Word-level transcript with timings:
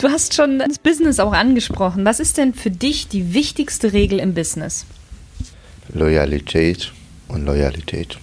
Du 0.00 0.08
hast 0.08 0.32
schon 0.32 0.58
das 0.58 0.78
Business 0.78 1.20
auch 1.20 1.34
angesprochen. 1.34 2.06
Was 2.06 2.20
ist 2.20 2.38
denn 2.38 2.54
für 2.54 2.70
dich 2.70 3.08
die 3.08 3.34
wichtigste 3.34 3.92
Regel 3.92 4.18
im 4.18 4.32
Business? 4.32 4.86
Loyalität 5.92 6.92
und 7.28 7.44
Loyalität. 7.44 8.16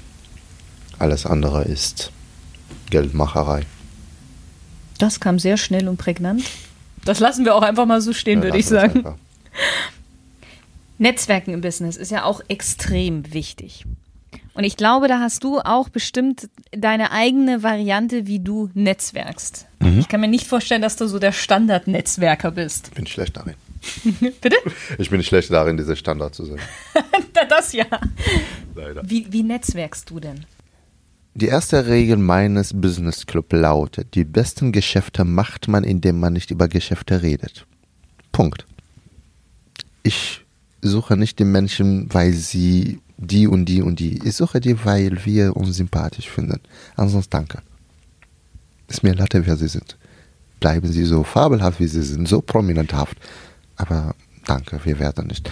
Alles 0.97 1.27
andere 1.27 1.65
ist 1.65 2.11
Geldmacherei. 2.89 3.61
Das 4.97 5.19
kam 5.19 5.37
sehr 5.37 5.57
schnell 5.57 5.87
und 5.87 5.97
prägnant. 5.97 6.43
Das 7.05 7.19
lassen 7.19 7.45
wir 7.45 7.53
auch 7.53 7.61
einfach 7.61 7.85
mal 7.85 8.01
so 8.01 8.11
stehen, 8.11 8.39
ja, 8.39 8.45
würde 8.45 8.57
ich 8.57 8.65
sagen. 8.65 9.05
Netzwerken 10.97 11.53
im 11.53 11.61
Business 11.61 11.95
ist 11.95 12.09
ja 12.09 12.23
auch 12.23 12.41
extrem 12.47 13.33
wichtig. 13.33 13.85
Und 14.57 14.63
ich 14.63 14.75
glaube, 14.75 15.07
da 15.07 15.19
hast 15.19 15.43
du 15.43 15.59
auch 15.59 15.87
bestimmt 15.87 16.49
deine 16.71 17.11
eigene 17.11 17.61
Variante, 17.61 18.25
wie 18.25 18.39
du 18.39 18.71
netzwerkst. 18.73 19.67
Mhm. 19.79 19.99
Ich 19.99 20.07
kann 20.07 20.19
mir 20.19 20.27
nicht 20.27 20.47
vorstellen, 20.47 20.81
dass 20.81 20.95
du 20.95 21.05
so 21.05 21.19
der 21.19 21.31
Standard-Netzwerker 21.31 22.49
bist. 22.49 22.91
Bin 22.95 23.05
schlecht 23.05 23.37
darin. 23.37 23.53
Bitte? 24.41 24.55
Ich 24.97 25.11
bin 25.11 25.21
schlecht 25.21 25.51
darin, 25.51 25.77
diese 25.77 25.95
Standard 25.95 26.33
zu 26.33 26.45
sein. 26.45 26.57
das 27.49 27.71
ja. 27.73 27.85
Leider. 28.73 29.07
Wie, 29.07 29.31
wie 29.31 29.43
netzwerkst 29.43 30.09
du 30.09 30.19
denn? 30.19 30.43
Die 31.35 31.49
erste 31.49 31.85
Regel 31.85 32.17
meines 32.17 32.73
Business 32.73 33.27
Club 33.27 33.53
lautet, 33.53 34.15
die 34.15 34.25
besten 34.25 34.71
Geschäfte 34.71 35.23
macht 35.23 35.67
man, 35.67 35.83
indem 35.83 36.19
man 36.19 36.33
nicht 36.33 36.49
über 36.49 36.67
Geschäfte 36.67 37.21
redet. 37.21 37.67
Punkt. 38.31 38.65
Ich 40.01 40.41
suche 40.81 41.15
nicht 41.15 41.37
die 41.37 41.45
Menschen, 41.45 42.11
weil 42.11 42.33
sie 42.33 43.01
die 43.17 43.47
und 43.47 43.65
die 43.65 43.81
und 43.81 43.99
die. 43.99 44.19
Ich 44.23 44.35
suche 44.35 44.59
die, 44.59 44.83
weil 44.85 45.25
wir 45.25 45.57
uns 45.57 45.77
sympathisch 45.77 46.29
finden. 46.29 46.61
Ansonsten 46.95 47.31
danke. 47.31 47.59
Ist 48.87 49.03
mir 49.03 49.13
Latte, 49.13 49.45
wer 49.45 49.57
sie 49.57 49.67
sind. 49.67 49.97
Bleiben 50.59 50.91
sie 50.91 51.03
so 51.03 51.23
fabelhaft, 51.23 51.79
wie 51.79 51.87
sie 51.87 52.01
sind, 52.01 52.27
so 52.27 52.41
prominenthaft. 52.41 53.17
Aber 53.75 54.15
danke, 54.45 54.79
wir 54.83 54.99
werden 54.99 55.27
nicht. 55.27 55.49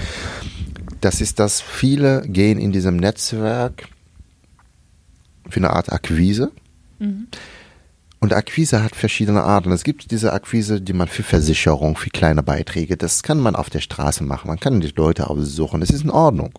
Das 1.01 1.21
ist 1.21 1.39
das, 1.39 1.61
viele 1.61 2.23
gehen 2.27 2.59
in 2.59 2.71
diesem 2.71 2.97
Netzwerk 2.97 3.87
für 5.49 5.57
eine 5.57 5.71
Art 5.71 5.91
Akquise. 5.91 6.51
Mhm. 6.99 7.27
Und 8.19 8.33
Akquise 8.33 8.81
hat 8.81 8.95
verschiedene 8.95 9.43
Arten. 9.43 9.71
Es 9.71 9.83
gibt 9.83 10.09
diese 10.09 10.33
Akquise, 10.33 10.81
die 10.81 10.93
man 10.93 11.07
für 11.07 11.21
Versicherung, 11.21 11.95
für 11.95 12.09
kleine 12.09 12.41
Beiträge, 12.41 12.97
das 12.97 13.21
kann 13.21 13.39
man 13.39 13.55
auf 13.55 13.69
der 13.69 13.81
Straße 13.81 14.23
machen. 14.23 14.47
Man 14.47 14.59
kann 14.59 14.79
die 14.79 14.93
Leute 14.95 15.29
aussuchen. 15.29 15.81
Das 15.81 15.91
ist 15.91 16.03
in 16.03 16.09
Ordnung. 16.09 16.51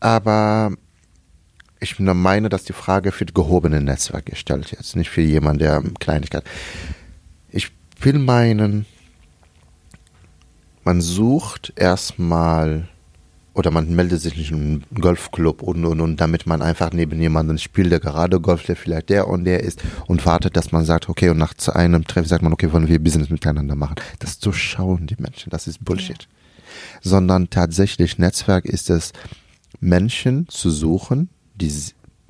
Aber 0.00 0.72
ich 1.78 1.98
meine, 1.98 2.48
dass 2.48 2.64
die 2.64 2.72
Frage 2.72 3.12
für 3.12 3.24
das 3.24 3.34
gehobene 3.34 3.80
Netzwerk 3.80 4.26
gestellt 4.26 4.72
ist, 4.72 4.96
nicht 4.96 5.10
für 5.10 5.22
jemanden, 5.22 5.60
der 5.60 5.82
Kleinigkeit. 5.98 6.44
Ich 7.48 7.70
will 8.00 8.18
meinen, 8.18 8.86
man 10.84 11.00
sucht 11.00 11.72
erstmal 11.76 12.88
oder 13.54 13.70
man 13.70 13.94
meldet 13.94 14.20
sich 14.20 14.36
nicht 14.36 14.52
im 14.52 14.82
Golfclub 14.94 15.62
und, 15.62 15.84
und, 15.84 16.00
und, 16.00 16.20
damit 16.20 16.46
man 16.46 16.62
einfach 16.62 16.92
neben 16.92 17.20
jemandem 17.20 17.58
spielt, 17.58 17.90
der 17.90 18.00
gerade 18.00 18.40
Golf, 18.40 18.62
der 18.64 18.76
vielleicht 18.76 19.08
der 19.08 19.28
und 19.28 19.44
der 19.44 19.60
ist 19.60 19.82
und 20.06 20.24
wartet, 20.24 20.56
dass 20.56 20.72
man 20.72 20.84
sagt, 20.84 21.08
okay, 21.08 21.30
und 21.30 21.38
nach 21.38 21.54
einem 21.74 22.06
Treffen 22.06 22.28
sagt 22.28 22.42
man, 22.42 22.52
okay, 22.52 22.72
wollen 22.72 22.88
wir 22.88 23.02
Business 23.02 23.28
miteinander 23.28 23.74
machen. 23.74 23.96
Das 24.18 24.38
durchschauen 24.38 25.06
die 25.06 25.16
Menschen, 25.18 25.50
das 25.50 25.66
ist 25.66 25.84
Bullshit. 25.84 26.22
Ja. 26.22 26.28
Sondern 27.02 27.50
tatsächlich 27.50 28.18
Netzwerk 28.18 28.64
ist 28.64 28.88
es, 28.88 29.12
Menschen 29.80 30.46
zu 30.48 30.70
suchen, 30.70 31.30
die 31.54 31.70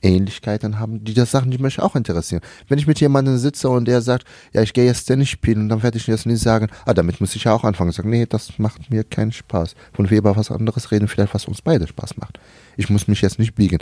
Ähnlichkeiten 0.03 0.79
haben, 0.79 1.05
die 1.05 1.15
das 1.15 1.31
Sachen, 1.31 1.51
die 1.51 1.59
mich 1.59 1.81
auch 1.81 1.95
interessieren. 1.95 2.43
Wenn 2.69 2.79
ich 2.79 2.87
mit 2.87 3.01
jemandem 3.01 3.37
sitze 3.39 3.69
und 3.69 3.87
der 3.87 4.01
sagt, 4.01 4.25
ja, 4.53 4.63
ich 4.63 4.73
gehe 4.73 4.87
jetzt 4.87 5.05
Tennis 5.05 5.29
spielen, 5.29 5.69
dann 5.69 5.83
werde 5.83 5.99
ich 5.99 6.07
jetzt 6.07 6.27
nicht 6.27 6.41
sagen, 6.41 6.69
ah, 6.87 6.95
damit 6.95 7.21
muss 7.21 7.37
ich 7.37 7.45
ja 7.45 7.53
auch 7.53 7.65
anfangen. 7.65 7.91
Ich 7.91 7.97
sage, 7.97 8.09
nee, 8.09 8.27
das 8.27 8.59
macht 8.59 8.91
mir 8.91 9.05
keinen 9.05 9.33
Spaß. 9.33 9.75
Von 9.93 10.11
wir 10.11 10.19
über 10.19 10.37
was 10.37 10.51
anderes 10.51 10.91
reden, 10.91 11.09
vielleicht 11.09 11.35
was 11.35 11.47
uns 11.47 11.63
beide 11.63 11.87
Spaß 11.87 12.17
macht. 12.17 12.39
Ich 12.77 12.89
muss 12.89 13.09
mich 13.09 13.21
jetzt 13.21 13.39
nicht 13.39 13.55
biegen. 13.55 13.79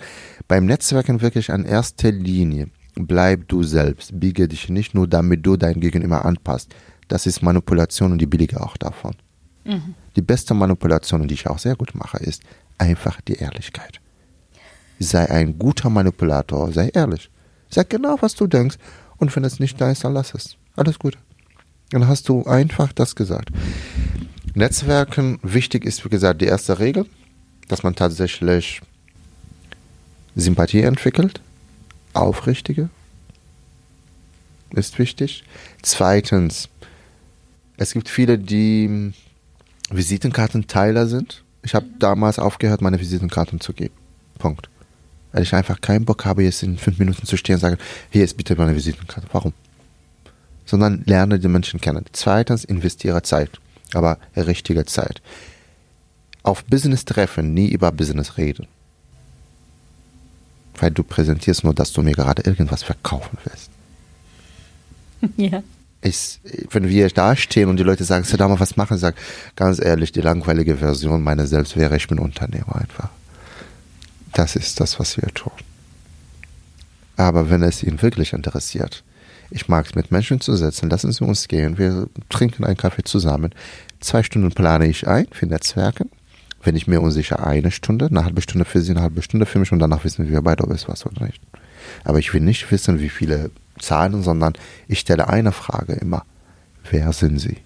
Beim 0.49 0.67
Netzwerken 0.67 1.21
wirklich 1.21 1.53
an 1.53 1.65
erster 1.65 2.11
Linie, 2.11 2.69
bleib 2.95 3.49
du 3.49 3.63
selbst, 3.63 4.19
biege 4.19 4.49
dich 4.49 4.69
nicht 4.69 4.95
nur, 4.95 5.07
damit 5.07 5.47
du 5.47 5.57
dein 5.57 5.81
Gegenüber 5.81 6.25
anpasst. 6.25 6.75
Das 7.07 7.27
ist 7.27 7.43
Manipulation 7.43 8.13
und 8.13 8.19
die 8.19 8.27
billige 8.27 8.61
auch 8.61 8.77
davon. 8.77 9.15
Mhm. 9.69 9.95
Die 10.17 10.23
beste 10.23 10.55
Manipulation, 10.55 11.29
die 11.29 11.35
ich 11.35 11.47
auch 11.47 11.59
sehr 11.59 11.77
gut 11.77 11.95
mache, 11.95 12.17
ist 12.19 12.43
einfach 12.79 13.21
die 13.21 13.35
Ehrlichkeit 13.35 14.01
sei 14.99 15.29
ein 15.29 15.59
guter 15.59 15.91
Manipulator, 15.91 16.73
sei 16.73 16.89
ehrlich. 16.89 17.31
Sag 17.71 17.91
genau, 17.91 18.17
was 18.21 18.35
du 18.35 18.47
denkst. 18.47 18.77
Und 19.19 19.35
wenn 19.35 19.45
es 19.45 19.61
nicht 19.61 19.81
da 19.81 19.91
ist, 19.91 20.05
dann 20.05 20.15
lass 20.15 20.35
es. 20.35 20.57
Alles 20.77 20.99
gut. 20.99 21.19
Dann 21.91 22.07
hast 22.07 22.29
du 22.29 22.45
einfach 22.45 22.93
das 22.93 23.15
gesagt. 23.15 23.51
Netzwerken, 24.55 25.39
wichtig 25.43 25.85
ist, 25.85 26.05
wie 26.05 26.09
gesagt, 26.09 26.41
die 26.41 26.47
erste 26.47 26.79
Regel, 26.79 27.07
dass 27.69 27.83
man 27.83 27.95
tatsächlich 27.95 28.81
Sympathie 30.35 30.83
entwickelt. 30.83 31.41
Aufrichtige 32.15 32.89
ist 34.71 34.99
wichtig. 34.99 35.45
Zweitens, 35.83 36.69
es 37.77 37.93
gibt 37.93 38.09
viele, 38.09 38.39
die 38.39 39.13
Visitenkartenteiler 39.91 41.07
sind. 41.07 41.45
Ich 41.63 41.75
habe 41.75 41.87
damals 41.99 42.39
aufgehört, 42.39 42.81
meine 42.81 43.01
Visitenkarten 43.01 43.61
zu 43.61 43.73
geben. 43.73 43.95
Punkt. 44.39 44.69
Weil 45.33 45.43
ich 45.43 45.55
einfach 45.55 45.81
keinen 45.81 46.05
Bock 46.05 46.25
habe, 46.25 46.43
jetzt 46.43 46.63
in 46.63 46.79
fünf 46.79 46.99
Minuten 46.99 47.27
zu 47.27 47.37
stehen 47.37 47.57
und 47.57 47.61
sagen, 47.61 47.79
hier 48.11 48.25
ist 48.25 48.37
bitte 48.37 48.57
meine 48.57 48.75
Visitenkarte. 48.75 49.29
Warum? 49.33 49.53
Sondern 50.65 51.03
lerne 51.07 51.39
die 51.39 51.49
Menschen 51.49 51.81
kennen. 51.81 52.05
Zweitens, 52.13 52.65
investiere 52.65 53.23
Zeit. 53.23 53.51
Aber 53.95 54.19
richtige 54.37 54.85
Zeit. 54.85 55.23
Auf 56.43 56.65
Business-Treffen 56.65 57.53
nie 57.55 57.69
über 57.69 57.91
Business 57.93 58.37
reden. 58.37 58.67
Weil 60.79 60.91
du 60.91 61.03
präsentierst 61.03 61.65
nur, 61.65 61.75
dass 61.75 61.93
du 61.93 62.03
mir 62.03 62.13
gerade 62.13 62.43
irgendwas 62.43 62.83
verkaufen 62.83 63.39
willst. 63.45 63.71
Ja. 65.37 65.65
Ich, 66.01 66.41
wenn 66.71 66.89
wir 66.89 67.09
da 67.09 67.35
stehen 67.35 67.69
und 67.69 67.77
die 67.77 67.83
Leute 67.83 68.05
sagen, 68.05 68.25
Sadama, 68.25 68.61
was 68.61 68.77
machen? 68.77 68.95
Ich 68.95 69.01
sage, 69.01 69.17
ganz 69.57 69.81
ehrlich, 69.81 70.13
die 70.13 70.21
langweilige 70.21 70.77
Version 70.77 71.23
meiner 71.23 71.47
selbst 71.47 71.77
wäre, 71.77 71.97
ich 71.97 72.07
bin 72.07 72.21
Unternehmer 72.21 72.77
einfach. 72.77 73.11
Das 74.33 74.55
ist 74.55 74.79
das, 74.79 75.01
was 75.01 75.17
wir 75.17 75.29
tun. 75.35 75.53
Aber 77.17 77.51
wenn 77.51 77.65
es 77.65 77.83
ihn 77.83 78.01
wirklich 78.01 78.33
interessiert, 78.33 79.03
ich 79.51 79.69
mag 79.69 79.87
es 79.87 79.95
mit 79.95 80.13
Menschen 80.13 80.41
zu 80.41 80.55
setzen, 80.57 80.91
lassen 80.91 81.11
Sie 81.11 81.25
uns 81.25 81.49
gehen, 81.49 81.79
wir 81.79 82.09
trinken 82.29 82.65
einen 82.65 82.77
Kaffee 82.77 83.03
zusammen. 83.03 83.53
Zwei 84.01 84.23
Stunden 84.23 84.53
plane 84.53 84.87
ich 84.87 85.09
ein 85.09 85.27
für 85.33 85.47
Netzwerken. 85.47 86.11
Wenn 86.63 86.77
ich 86.77 86.87
mir 86.87 87.01
unsicher 87.01 87.45
eine 87.45 87.71
Stunde, 87.71 88.07
eine 88.07 88.25
halbe 88.25 88.43
Stunde 88.43 88.65
für 88.65 88.83
Sie, 88.83 88.91
eine 88.91 89.01
halbe 89.01 89.23
Stunde 89.23 89.47
für 89.47 89.59
mich 89.59 89.73
und 89.73 89.79
danach 89.79 90.05
wissen 90.05 90.29
wir 90.29 90.43
beide, 90.43 90.65
ob 90.65 90.71
es 90.71 90.89
was 90.89 91.07
oder 91.07 91.25
nicht. 91.25 91.41
Aber 92.05 92.19
ich 92.19 92.35
will 92.35 92.41
nicht 92.41 92.71
wissen, 92.71 93.01
wie 93.01 93.09
viele 93.09 93.51
Zahlen, 93.81 94.23
sondern 94.23 94.55
ich 94.87 95.01
stelle 95.01 95.29
eine 95.29 95.53
Frage 95.53 95.95
immer. 95.95 96.25
Wer 96.91 97.13
sind 97.13 97.39
Sie? 97.39 97.59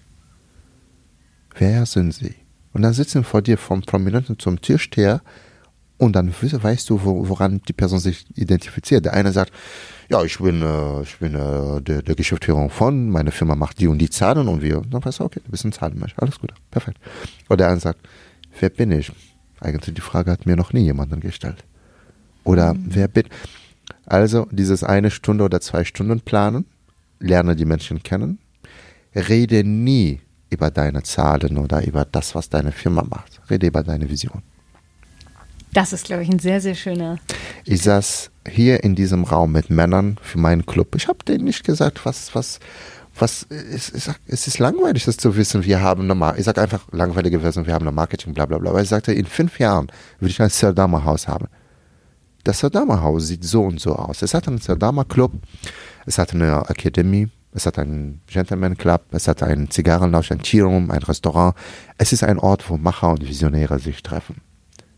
Wer 1.57 1.85
sind 1.85 2.13
Sie? 2.13 2.35
Und 2.73 2.81
dann 2.81 2.93
sitzen 2.93 3.23
vor 3.23 3.41
dir 3.41 3.57
vom 3.57 3.81
Prominenten 3.81 4.39
zum 4.39 4.59
Türsteher 4.59 5.21
und 5.97 6.15
dann 6.15 6.33
weißt 6.33 6.89
du, 6.89 6.99
woran 7.03 7.61
die 7.67 7.73
Person 7.73 7.99
sich 7.99 8.25
identifiziert. 8.35 9.05
Der 9.05 9.13
eine 9.13 9.31
sagt, 9.31 9.53
ja, 10.09 10.21
ich 10.23 10.37
bin, 10.39 10.61
äh, 10.61 11.01
ich 11.03 11.17
bin 11.17 11.35
äh, 11.35 11.81
der, 11.81 12.01
der 12.01 12.15
Geschäftsführer 12.15 12.69
von, 12.69 13.09
meine 13.09 13.31
Firma 13.31 13.55
macht 13.55 13.79
die 13.79 13.87
und 13.87 13.99
die 13.99 14.09
Zahlen 14.09 14.47
und 14.47 14.61
wir, 14.61 14.81
dann 14.81 15.03
weißt 15.05 15.19
du, 15.19 15.23
okay, 15.23 15.39
du 15.43 15.51
bist 15.51 15.63
ein 15.65 15.71
Zahlenmensch, 15.71 16.13
alles 16.17 16.39
gut, 16.39 16.51
perfekt. 16.71 16.97
Oder 17.47 17.57
der 17.57 17.67
andere 17.67 17.81
sagt, 17.81 17.99
wer 18.59 18.69
bin 18.69 18.91
ich? 18.91 19.11
Eigentlich 19.59 19.95
die 19.95 20.01
Frage 20.01 20.31
hat 20.31 20.45
mir 20.45 20.57
noch 20.57 20.73
nie 20.73 20.83
jemanden 20.83 21.19
gestellt. 21.19 21.63
Oder 22.43 22.73
mhm. 22.73 22.85
wer 22.89 23.07
bin 23.07 23.25
Also 24.05 24.47
dieses 24.51 24.83
eine 24.83 25.11
Stunde 25.11 25.43
oder 25.43 25.61
zwei 25.61 25.83
Stunden 25.83 26.21
planen, 26.21 26.65
lerne 27.19 27.55
die 27.55 27.65
Menschen 27.65 28.03
kennen, 28.03 28.39
rede 29.15 29.63
nie 29.63 30.21
über 30.49 30.71
deine 30.71 31.03
Zahlen 31.03 31.57
oder 31.57 31.85
über 31.85 32.05
das, 32.05 32.35
was 32.35 32.49
deine 32.49 32.71
Firma 32.71 33.03
macht. 33.03 33.41
Rede 33.49 33.67
über 33.67 33.83
deine 33.83 34.09
Vision. 34.09 34.43
Das 35.73 35.91
ist, 35.91 36.05
glaube 36.05 36.21
ich, 36.21 36.29
ein 36.29 36.39
sehr, 36.39 36.61
sehr 36.61 36.75
schöner. 36.75 37.17
Ich 37.65 37.81
saß 37.81 38.29
hier 38.47 38.83
in 38.83 38.93
diesem 38.93 39.23
Raum 39.23 39.51
mit 39.51 39.71
Männern 39.71 40.17
für 40.21 40.37
meinen 40.37 40.65
Club. 40.65 40.95
Ich 40.95 41.07
habe 41.07 41.23
denen 41.27 41.45
nicht 41.45 41.63
gesagt, 41.63 42.05
was, 42.05 42.35
was, 42.35 42.59
was, 43.17 43.47
ich 43.49 43.83
sag, 43.83 44.19
es 44.27 44.45
ist 44.47 44.59
langweilig, 44.59 45.05
das 45.05 45.17
zu 45.17 45.35
wissen. 45.35 45.65
Wir 45.65 45.81
haben 45.81 46.09
eine, 46.09 46.37
ich 46.37 46.45
sage 46.45 46.61
einfach 46.61 46.85
langweilige 46.91 47.39
Version, 47.39 47.65
wir 47.65 47.73
haben 47.73 47.87
eine 47.87 47.95
Marketing, 47.95 48.35
bla, 48.35 48.45
bla, 48.45 48.59
bla. 48.59 48.69
Aber 48.69 48.81
ich 48.83 48.89
sagte, 48.89 49.13
in 49.13 49.25
fünf 49.25 49.57
Jahren 49.57 49.87
würde 50.19 50.29
ich 50.31 50.41
ein 50.41 50.49
Serdama 50.49 51.03
Haus 51.03 51.27
haben. 51.27 51.47
Das 52.43 52.59
Serdama 52.59 53.01
Haus 53.01 53.27
sieht 53.27 53.43
so 53.43 53.63
und 53.63 53.79
so 53.79 53.95
aus. 53.95 54.21
Es 54.21 54.33
hat 54.33 54.47
einen 54.47 54.57
Serdama 54.57 55.03
Club, 55.03 55.31
es 56.05 56.17
hat 56.17 56.33
eine 56.33 56.69
Akademie, 56.69 57.29
es 57.53 57.65
hat 57.65 57.79
einen 57.79 58.21
Gentleman 58.27 58.77
Club, 58.77 59.01
es 59.11 59.27
hat 59.27 59.43
einen 59.43 59.69
Zigarrenlausch, 59.69 60.31
ein 60.31 60.41
Tierroom, 60.41 60.91
ein 60.91 61.03
Restaurant. 61.03 61.55
Es 61.97 62.11
ist 62.11 62.23
ein 62.23 62.39
Ort, 62.39 62.69
wo 62.69 62.77
Macher 62.77 63.11
und 63.11 63.27
Visionäre 63.27 63.79
sich 63.79 64.03
treffen 64.03 64.41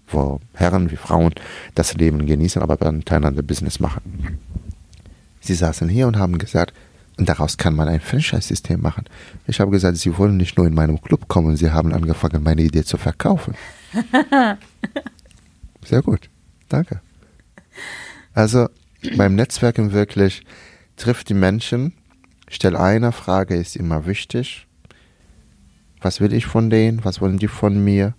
wo 0.07 0.39
Herren 0.53 0.92
wie 0.92 0.95
Frauen 0.95 1.33
das 1.74 1.95
Leben 1.95 2.25
genießen, 2.25 2.62
aber 2.62 2.92
miteinander 2.92 3.42
Business 3.42 3.80
machen. 3.80 4.39
Sie 5.39 5.56
saßen 5.56 5.89
hier 5.89 6.07
und 6.07 6.18
haben 6.18 6.38
gesagt, 6.38 6.74
Und 7.18 7.30
daraus 7.30 7.57
kann 7.57 7.75
man 7.75 7.88
ein 7.88 8.01
Franchise-System 8.01 8.81
machen. 8.81 9.06
Ich 9.47 9.62
habe 9.62 9.71
gesagt, 9.71 9.95
Sie 9.97 10.18
wollen 10.18 10.36
nicht 10.36 10.57
nur 10.57 10.68
in 10.68 10.74
meinem 10.74 11.01
Club 11.01 11.30
kommen, 11.30 11.56
Sie 11.56 11.71
haben 11.71 11.94
angefangen, 11.94 12.44
meine 12.44 12.62
Idee 12.62 12.83
zu 12.83 12.97
verkaufen. 12.97 13.56
Sehr 15.86 16.01
gut. 16.01 16.30
Danke. 16.68 17.00
Also 18.33 18.68
beim 19.18 19.36
Netzwerken 19.36 19.92
wirklich 19.92 20.44
trifft 20.98 21.30
die 21.30 21.33
Menschen, 21.33 21.94
stell 22.50 22.75
eine 22.75 23.12
Frage, 23.12 23.56
ist 23.56 23.75
immer 23.75 24.06
wichtig. 24.06 24.68
Was 26.01 26.22
will 26.22 26.33
ich 26.33 26.45
von 26.45 26.69
denen? 26.69 27.04
Was 27.04 27.22
wollen 27.22 27.38
die 27.38 27.48
von 27.48 27.83
mir? 27.83 28.13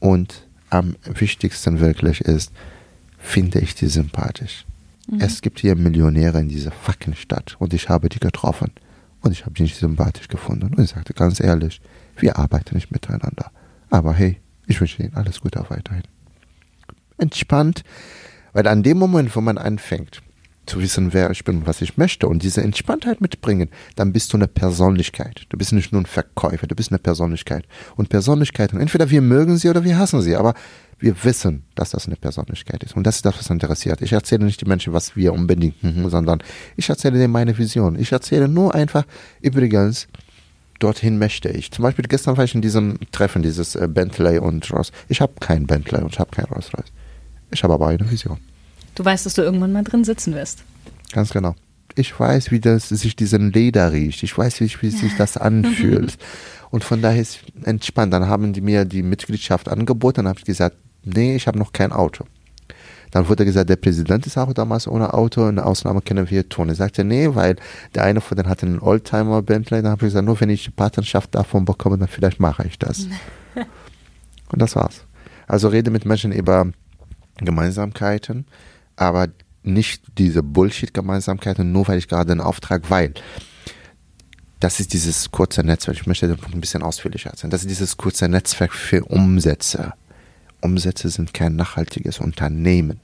Und 0.00 0.46
am 0.70 0.96
wichtigsten 1.04 1.80
wirklich 1.80 2.20
ist, 2.20 2.52
finde 3.18 3.60
ich 3.60 3.74
die 3.74 3.86
sympathisch. 3.86 4.64
Mhm. 5.08 5.20
Es 5.20 5.40
gibt 5.40 5.60
hier 5.60 5.74
Millionäre 5.74 6.40
in 6.40 6.48
dieser 6.48 6.72
fucking 6.72 7.14
Stadt 7.14 7.56
und 7.58 7.74
ich 7.74 7.88
habe 7.88 8.08
die 8.08 8.20
getroffen 8.20 8.72
und 9.20 9.32
ich 9.32 9.44
habe 9.44 9.54
die 9.54 9.62
nicht 9.62 9.76
sympathisch 9.76 10.28
gefunden. 10.28 10.74
Und 10.74 10.84
ich 10.84 10.90
sagte 10.90 11.14
ganz 11.14 11.40
ehrlich, 11.40 11.80
wir 12.16 12.36
arbeiten 12.38 12.74
nicht 12.74 12.90
miteinander. 12.90 13.50
Aber 13.90 14.12
hey, 14.12 14.40
ich 14.66 14.80
wünsche 14.80 15.02
Ihnen 15.02 15.14
alles 15.14 15.40
Gute 15.40 15.60
auch 15.60 15.70
weiterhin. 15.70 16.02
Entspannt, 17.16 17.82
weil 18.58 18.66
an 18.66 18.82
dem 18.82 18.98
Moment, 18.98 19.36
wo 19.36 19.40
man 19.40 19.56
anfängt, 19.56 20.20
zu 20.66 20.80
wissen, 20.80 21.12
wer 21.12 21.30
ich 21.30 21.44
bin 21.44 21.58
und 21.58 21.66
was 21.68 21.80
ich 21.80 21.96
möchte 21.96 22.26
und 22.26 22.42
diese 22.42 22.60
Entspanntheit 22.60 23.20
mitbringen, 23.20 23.68
dann 23.94 24.12
bist 24.12 24.32
du 24.32 24.36
eine 24.36 24.48
Persönlichkeit. 24.48 25.46
Du 25.50 25.56
bist 25.56 25.72
nicht 25.72 25.92
nur 25.92 26.02
ein 26.02 26.06
Verkäufer, 26.06 26.66
du 26.66 26.74
bist 26.74 26.90
eine 26.90 26.98
Persönlichkeit. 26.98 27.66
Und 27.94 28.08
Persönlichkeiten, 28.08 28.80
entweder 28.80 29.10
wir 29.10 29.22
mögen 29.22 29.58
sie 29.58 29.68
oder 29.68 29.84
wir 29.84 29.96
hassen 29.96 30.22
sie, 30.22 30.34
aber 30.34 30.54
wir 30.98 31.14
wissen, 31.22 31.66
dass 31.76 31.90
das 31.90 32.08
eine 32.08 32.16
Persönlichkeit 32.16 32.82
ist. 32.82 32.96
Und 32.96 33.06
das 33.06 33.14
ist 33.14 33.26
das, 33.26 33.38
was 33.38 33.48
interessiert. 33.48 34.02
Ich 34.02 34.12
erzähle 34.12 34.44
nicht 34.44 34.60
den 34.60 34.68
Menschen, 34.68 34.92
was 34.92 35.14
wir 35.14 35.32
unbedingt, 35.34 35.76
sondern 36.10 36.42
ich 36.74 36.88
erzähle 36.88 37.16
denen 37.16 37.32
meine 37.32 37.56
Vision. 37.56 37.96
Ich 37.96 38.10
erzähle 38.10 38.48
nur 38.48 38.74
einfach, 38.74 39.04
übrigens, 39.40 40.08
dorthin 40.80 41.16
möchte 41.20 41.48
ich. 41.48 41.70
Zum 41.70 41.84
Beispiel 41.84 42.06
gestern 42.08 42.36
war 42.36 42.42
ich 42.42 42.56
in 42.56 42.60
diesem 42.62 42.98
Treffen, 43.12 43.42
dieses 43.42 43.76
äh, 43.76 43.86
Bentley 43.86 44.40
und 44.40 44.68
Ross. 44.72 44.90
Ich 45.08 45.20
habe 45.20 45.34
kein 45.38 45.68
Bentley 45.68 46.02
und 46.02 46.12
ich 46.14 46.18
habe 46.18 46.32
kein 46.32 46.46
Rolls 46.46 46.74
Royce. 46.74 46.90
Ich 47.52 47.62
habe 47.62 47.74
aber 47.74 47.86
eine 47.86 48.10
Vision. 48.10 48.38
Du 48.98 49.04
weißt, 49.04 49.26
dass 49.26 49.34
du 49.34 49.42
irgendwann 49.42 49.72
mal 49.72 49.84
drin 49.84 50.02
sitzen 50.02 50.34
wirst. 50.34 50.64
Ganz 51.12 51.30
genau. 51.30 51.54
Ich 51.94 52.18
weiß, 52.18 52.50
wie 52.50 52.58
das 52.58 52.88
sich 52.88 53.14
diesen 53.14 53.52
Leder 53.52 53.92
riecht. 53.92 54.24
Ich 54.24 54.36
weiß, 54.36 54.60
wie, 54.60 54.72
wie 54.80 54.90
sich 54.90 55.16
das 55.16 55.36
anfühlt. 55.36 56.18
Und 56.70 56.82
von 56.82 57.00
daher 57.00 57.22
ist 57.22 57.38
entspannt. 57.62 58.12
Dann 58.12 58.26
haben 58.26 58.52
die 58.52 58.60
mir 58.60 58.84
die 58.84 59.04
Mitgliedschaft 59.04 59.68
angeboten. 59.68 60.16
Dann 60.16 60.28
habe 60.28 60.40
ich 60.40 60.44
gesagt, 60.44 60.76
nee, 61.04 61.36
ich 61.36 61.46
habe 61.46 61.60
noch 61.60 61.72
kein 61.72 61.92
Auto. 61.92 62.24
Dann 63.12 63.28
wurde 63.28 63.44
gesagt, 63.44 63.70
der 63.70 63.76
Präsident 63.76 64.26
ist 64.26 64.36
auch 64.36 64.52
damals 64.52 64.88
ohne 64.88 65.14
Auto, 65.14 65.44
eine 65.44 65.64
Ausnahme 65.64 66.02
können 66.02 66.28
wir 66.28 66.48
tun. 66.48 66.68
Er 66.68 66.74
sagte, 66.74 67.04
nee, 67.04 67.28
weil 67.32 67.54
der 67.94 68.02
eine 68.02 68.20
von 68.20 68.36
denen 68.36 68.48
hatte 68.48 68.66
einen 68.66 68.80
Oldtimer 68.80 69.42
Bentley. 69.42 69.80
Dann 69.80 69.92
habe 69.92 70.06
ich 70.06 70.10
gesagt, 70.10 70.26
nur 70.26 70.40
wenn 70.40 70.50
ich 70.50 70.64
die 70.64 70.70
Patenschaft 70.70 71.36
davon 71.36 71.64
bekomme, 71.64 71.98
dann 71.98 72.08
vielleicht 72.08 72.40
mache 72.40 72.66
ich 72.66 72.80
das. 72.80 73.06
Und 74.50 74.60
das 74.60 74.74
war's. 74.74 75.04
Also 75.46 75.68
rede 75.68 75.92
mit 75.92 76.04
Menschen 76.04 76.32
über 76.32 76.66
Gemeinsamkeiten, 77.36 78.44
aber 78.98 79.28
nicht 79.62 80.02
diese 80.18 80.42
Bullshit-Gemeinsamkeiten, 80.42 81.72
nur 81.72 81.88
weil 81.88 81.98
ich 81.98 82.08
gerade 82.08 82.32
einen 82.32 82.40
Auftrag, 82.40 82.90
weil 82.90 83.14
das 84.60 84.80
ist 84.80 84.92
dieses 84.92 85.30
kurze 85.30 85.62
Netzwerk. 85.62 85.96
Ich 85.96 86.06
möchte 86.06 86.26
den 86.26 86.36
Punkt 86.36 86.54
ein 86.54 86.60
bisschen 86.60 86.82
ausführlicher 86.82 87.30
erzählen. 87.30 87.50
Das 87.50 87.62
ist 87.62 87.70
dieses 87.70 87.96
kurze 87.96 88.28
Netzwerk 88.28 88.72
für 88.74 89.04
Umsätze. 89.04 89.92
Umsätze 90.60 91.08
sind 91.10 91.32
kein 91.32 91.54
nachhaltiges 91.54 92.18
Unternehmen. 92.18 93.00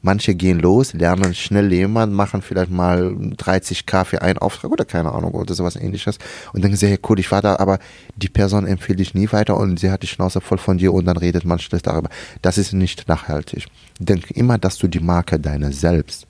Manche 0.00 0.36
gehen 0.36 0.60
los, 0.60 0.92
lernen 0.92 1.34
schnell 1.34 1.72
jemand, 1.72 2.12
machen 2.12 2.40
vielleicht 2.40 2.70
mal 2.70 3.08
30k 3.08 4.04
für 4.04 4.22
einen 4.22 4.38
Auftrag 4.38 4.70
oder 4.70 4.84
keine 4.84 5.12
Ahnung 5.12 5.32
oder 5.32 5.54
sowas 5.54 5.74
ähnliches 5.74 6.18
und 6.52 6.62
denken 6.62 6.76
sich, 6.76 6.88
hey, 6.88 7.00
cool, 7.08 7.18
ich 7.18 7.32
war 7.32 7.42
da, 7.42 7.56
aber 7.56 7.80
die 8.14 8.28
Person 8.28 8.64
empfiehlt 8.64 9.00
dich 9.00 9.14
nie 9.14 9.30
weiter 9.32 9.56
und 9.56 9.80
sie 9.80 9.90
hat 9.90 10.04
die 10.04 10.06
Schnauze 10.06 10.40
voll 10.40 10.58
von 10.58 10.78
dir 10.78 10.94
und 10.94 11.04
dann 11.06 11.16
redet 11.16 11.44
man 11.44 11.58
schlecht 11.58 11.88
darüber. 11.88 12.10
Das 12.42 12.58
ist 12.58 12.72
nicht 12.72 13.08
nachhaltig. 13.08 13.66
Denk 13.98 14.30
immer, 14.30 14.56
dass 14.56 14.78
du 14.78 14.86
die 14.86 15.00
Marke 15.00 15.40
deiner 15.40 15.72
selbst 15.72 16.27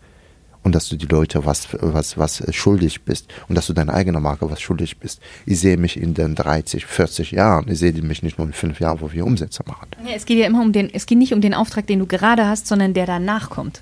und 0.68 0.74
dass 0.74 0.90
du 0.90 0.96
die 0.96 1.06
Leute 1.06 1.46
was, 1.46 1.68
was, 1.72 2.18
was 2.18 2.42
schuldig 2.54 3.00
bist 3.02 3.28
und 3.48 3.54
dass 3.54 3.68
du 3.68 3.72
deine 3.72 3.94
eigene 3.94 4.20
Marke 4.20 4.50
was 4.50 4.60
schuldig 4.60 4.98
bist. 4.98 5.18
Ich 5.46 5.60
sehe 5.60 5.78
mich 5.78 5.96
in 5.96 6.12
den 6.12 6.34
30, 6.34 6.84
40 6.84 7.30
Jahren. 7.30 7.70
Ich 7.70 7.78
sehe 7.78 7.92
mich 8.02 8.22
nicht 8.22 8.36
nur 8.36 8.46
in 8.46 8.52
fünf 8.52 8.78
Jahren, 8.78 9.00
wo 9.00 9.10
wir 9.10 9.24
Umsätze 9.24 9.62
machen. 9.66 9.88
Ja, 10.04 10.12
es 10.14 10.26
geht 10.26 10.36
ja 10.36 10.46
immer 10.46 10.60
um 10.60 10.72
den, 10.72 10.92
es 10.92 11.06
geht 11.06 11.16
nicht 11.16 11.32
um 11.32 11.40
den 11.40 11.54
Auftrag, 11.54 11.86
den 11.86 12.00
du 12.00 12.06
gerade 12.06 12.46
hast, 12.46 12.66
sondern 12.66 12.92
der 12.92 13.06
danach 13.06 13.48
kommt. 13.48 13.80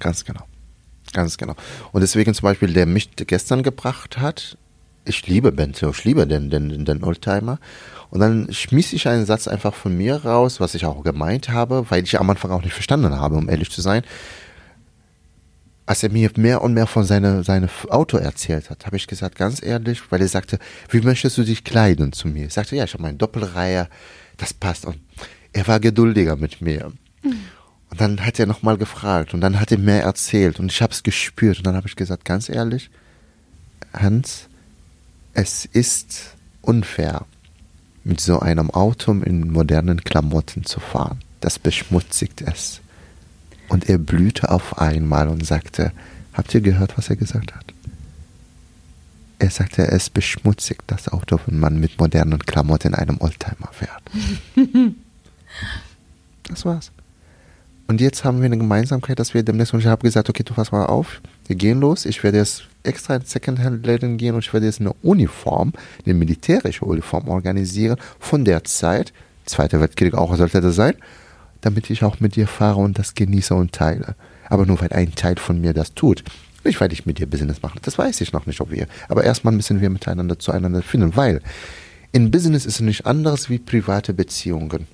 Ganz 0.00 0.24
genau. 0.24 0.42
Ganz 1.12 1.38
genau. 1.38 1.54
Und 1.92 2.00
deswegen 2.00 2.34
zum 2.34 2.42
Beispiel, 2.42 2.72
der 2.72 2.86
mich 2.86 3.10
gestern 3.14 3.62
gebracht 3.62 4.18
hat, 4.18 4.58
ich 5.04 5.28
liebe 5.28 5.52
Benzo, 5.52 5.90
ich 5.90 6.02
liebe 6.02 6.26
den, 6.26 6.50
den, 6.50 6.84
den 6.84 7.04
Oldtimer. 7.04 7.60
Und 8.10 8.18
dann 8.18 8.52
schmiss 8.52 8.92
ich 8.92 9.06
einen 9.06 9.24
Satz 9.24 9.46
einfach 9.46 9.74
von 9.74 9.96
mir 9.96 10.24
raus, 10.24 10.58
was 10.58 10.74
ich 10.74 10.84
auch 10.84 11.04
gemeint 11.04 11.50
habe, 11.50 11.86
weil 11.90 12.02
ich 12.02 12.18
am 12.18 12.28
Anfang 12.28 12.50
auch 12.50 12.62
nicht 12.62 12.74
verstanden 12.74 13.20
habe, 13.20 13.36
um 13.36 13.48
ehrlich 13.48 13.70
zu 13.70 13.80
sein 13.82 14.02
als 15.86 16.02
er 16.02 16.10
mir 16.10 16.30
mehr 16.36 16.62
und 16.62 16.74
mehr 16.74 16.86
von 16.86 17.04
seinem 17.04 17.42
seine 17.42 17.68
Auto 17.90 18.16
erzählt 18.16 18.70
hat, 18.70 18.86
habe 18.86 18.96
ich 18.96 19.06
gesagt, 19.06 19.36
ganz 19.36 19.62
ehrlich, 19.62 20.00
weil 20.10 20.22
er 20.22 20.28
sagte, 20.28 20.58
wie 20.88 21.00
möchtest 21.00 21.36
du 21.36 21.44
dich 21.44 21.64
kleiden 21.64 22.12
zu 22.12 22.28
mir? 22.28 22.46
Ich 22.46 22.54
sagte, 22.54 22.76
ja, 22.76 22.84
ich 22.84 22.94
habe 22.94 23.02
meine 23.02 23.18
Doppelreihe, 23.18 23.88
das 24.38 24.54
passt. 24.54 24.86
Und 24.86 24.98
er 25.52 25.66
war 25.66 25.80
geduldiger 25.80 26.36
mit 26.36 26.60
mir. 26.60 26.92
Mhm. 27.22 27.36
Und 27.90 28.00
dann 28.00 28.24
hat 28.24 28.40
er 28.40 28.46
nochmal 28.46 28.78
gefragt 28.78 29.34
und 29.34 29.40
dann 29.40 29.60
hat 29.60 29.70
er 29.70 29.78
mehr 29.78 30.02
erzählt 30.02 30.58
und 30.58 30.72
ich 30.72 30.82
habe 30.82 30.92
es 30.92 31.02
gespürt. 31.02 31.58
Und 31.58 31.66
dann 31.66 31.76
habe 31.76 31.86
ich 31.86 31.96
gesagt, 31.96 32.24
ganz 32.24 32.48
ehrlich, 32.48 32.90
Hans, 33.92 34.48
es 35.34 35.64
ist 35.66 36.34
unfair, 36.62 37.26
mit 38.04 38.20
so 38.20 38.40
einem 38.40 38.70
Auto 38.70 39.12
in 39.12 39.50
modernen 39.50 40.02
Klamotten 40.02 40.64
zu 40.64 40.80
fahren. 40.80 41.20
Das 41.40 41.58
beschmutzigt 41.58 42.42
es. 42.42 42.80
Und 43.68 43.88
er 43.88 43.98
blühte 43.98 44.50
auf 44.50 44.78
einmal 44.78 45.28
und 45.28 45.44
sagte, 45.44 45.92
habt 46.32 46.54
ihr 46.54 46.60
gehört, 46.60 46.96
was 46.96 47.10
er 47.10 47.16
gesagt 47.16 47.54
hat? 47.54 47.64
Er 49.38 49.50
sagte, 49.50 49.88
es 49.88 50.10
beschmutzigt 50.10 50.82
das 50.86 51.08
Auto, 51.08 51.40
wenn 51.46 51.58
man 51.58 51.80
mit 51.80 51.98
modernen 51.98 52.38
Klamotten 52.38 52.88
in 52.88 52.94
einem 52.94 53.20
Oldtimer 53.20 53.70
fährt. 53.72 54.02
das 56.48 56.64
war's. 56.64 56.92
Und 57.86 58.00
jetzt 58.00 58.24
haben 58.24 58.38
wir 58.38 58.46
eine 58.46 58.56
Gemeinsamkeit, 58.56 59.18
dass 59.18 59.34
wir 59.34 59.42
demnächst, 59.42 59.74
und 59.74 59.80
ich 59.80 59.86
habe 59.86 60.02
gesagt, 60.02 60.30
okay, 60.30 60.42
du 60.42 60.54
pass 60.54 60.72
mal 60.72 60.86
auf, 60.86 61.20
wir 61.46 61.56
gehen 61.56 61.80
los, 61.80 62.06
ich 62.06 62.22
werde 62.22 62.38
jetzt 62.38 62.64
extra 62.82 63.16
in 63.16 63.24
Secondhand-Läden 63.24 64.16
gehen 64.16 64.34
und 64.34 64.44
ich 64.44 64.52
werde 64.52 64.66
jetzt 64.66 64.80
eine 64.80 64.94
Uniform, 65.02 65.72
eine 66.04 66.14
militärische 66.14 66.84
Uniform 66.84 67.28
organisieren 67.28 67.98
von 68.18 68.44
der 68.44 68.64
Zeit, 68.64 69.12
Zweiter 69.46 69.80
Weltkrieg 69.80 70.14
auch 70.14 70.34
sollte 70.36 70.62
das 70.62 70.74
sein, 70.74 70.94
damit 71.64 71.88
ich 71.90 72.04
auch 72.04 72.20
mit 72.20 72.36
dir 72.36 72.46
fahre 72.46 72.80
und 72.80 72.98
das 72.98 73.14
genieße 73.14 73.54
und 73.54 73.72
teile. 73.72 74.16
Aber 74.48 74.66
nur 74.66 74.80
weil 74.80 74.92
ein 74.92 75.14
Teil 75.14 75.36
von 75.36 75.60
mir 75.60 75.72
das 75.72 75.94
tut. 75.94 76.22
Nicht, 76.64 76.80
weil 76.80 76.92
ich 76.92 77.06
mit 77.06 77.18
dir 77.18 77.26
Business 77.26 77.62
mache. 77.62 77.78
Das 77.82 77.98
weiß 77.98 78.20
ich 78.20 78.32
noch 78.32 78.46
nicht, 78.46 78.60
ob 78.60 78.70
wir. 78.70 78.86
Aber 79.08 79.24
erstmal 79.24 79.54
müssen 79.54 79.80
wir 79.80 79.90
miteinander 79.90 80.38
zueinander 80.38 80.82
finden, 80.82 81.16
weil 81.16 81.40
in 82.12 82.30
Business 82.30 82.66
ist 82.66 82.76
es 82.76 82.80
nicht 82.80 83.06
anders 83.06 83.50
wie 83.50 83.58
private 83.58 84.14
Beziehungen. 84.14 84.86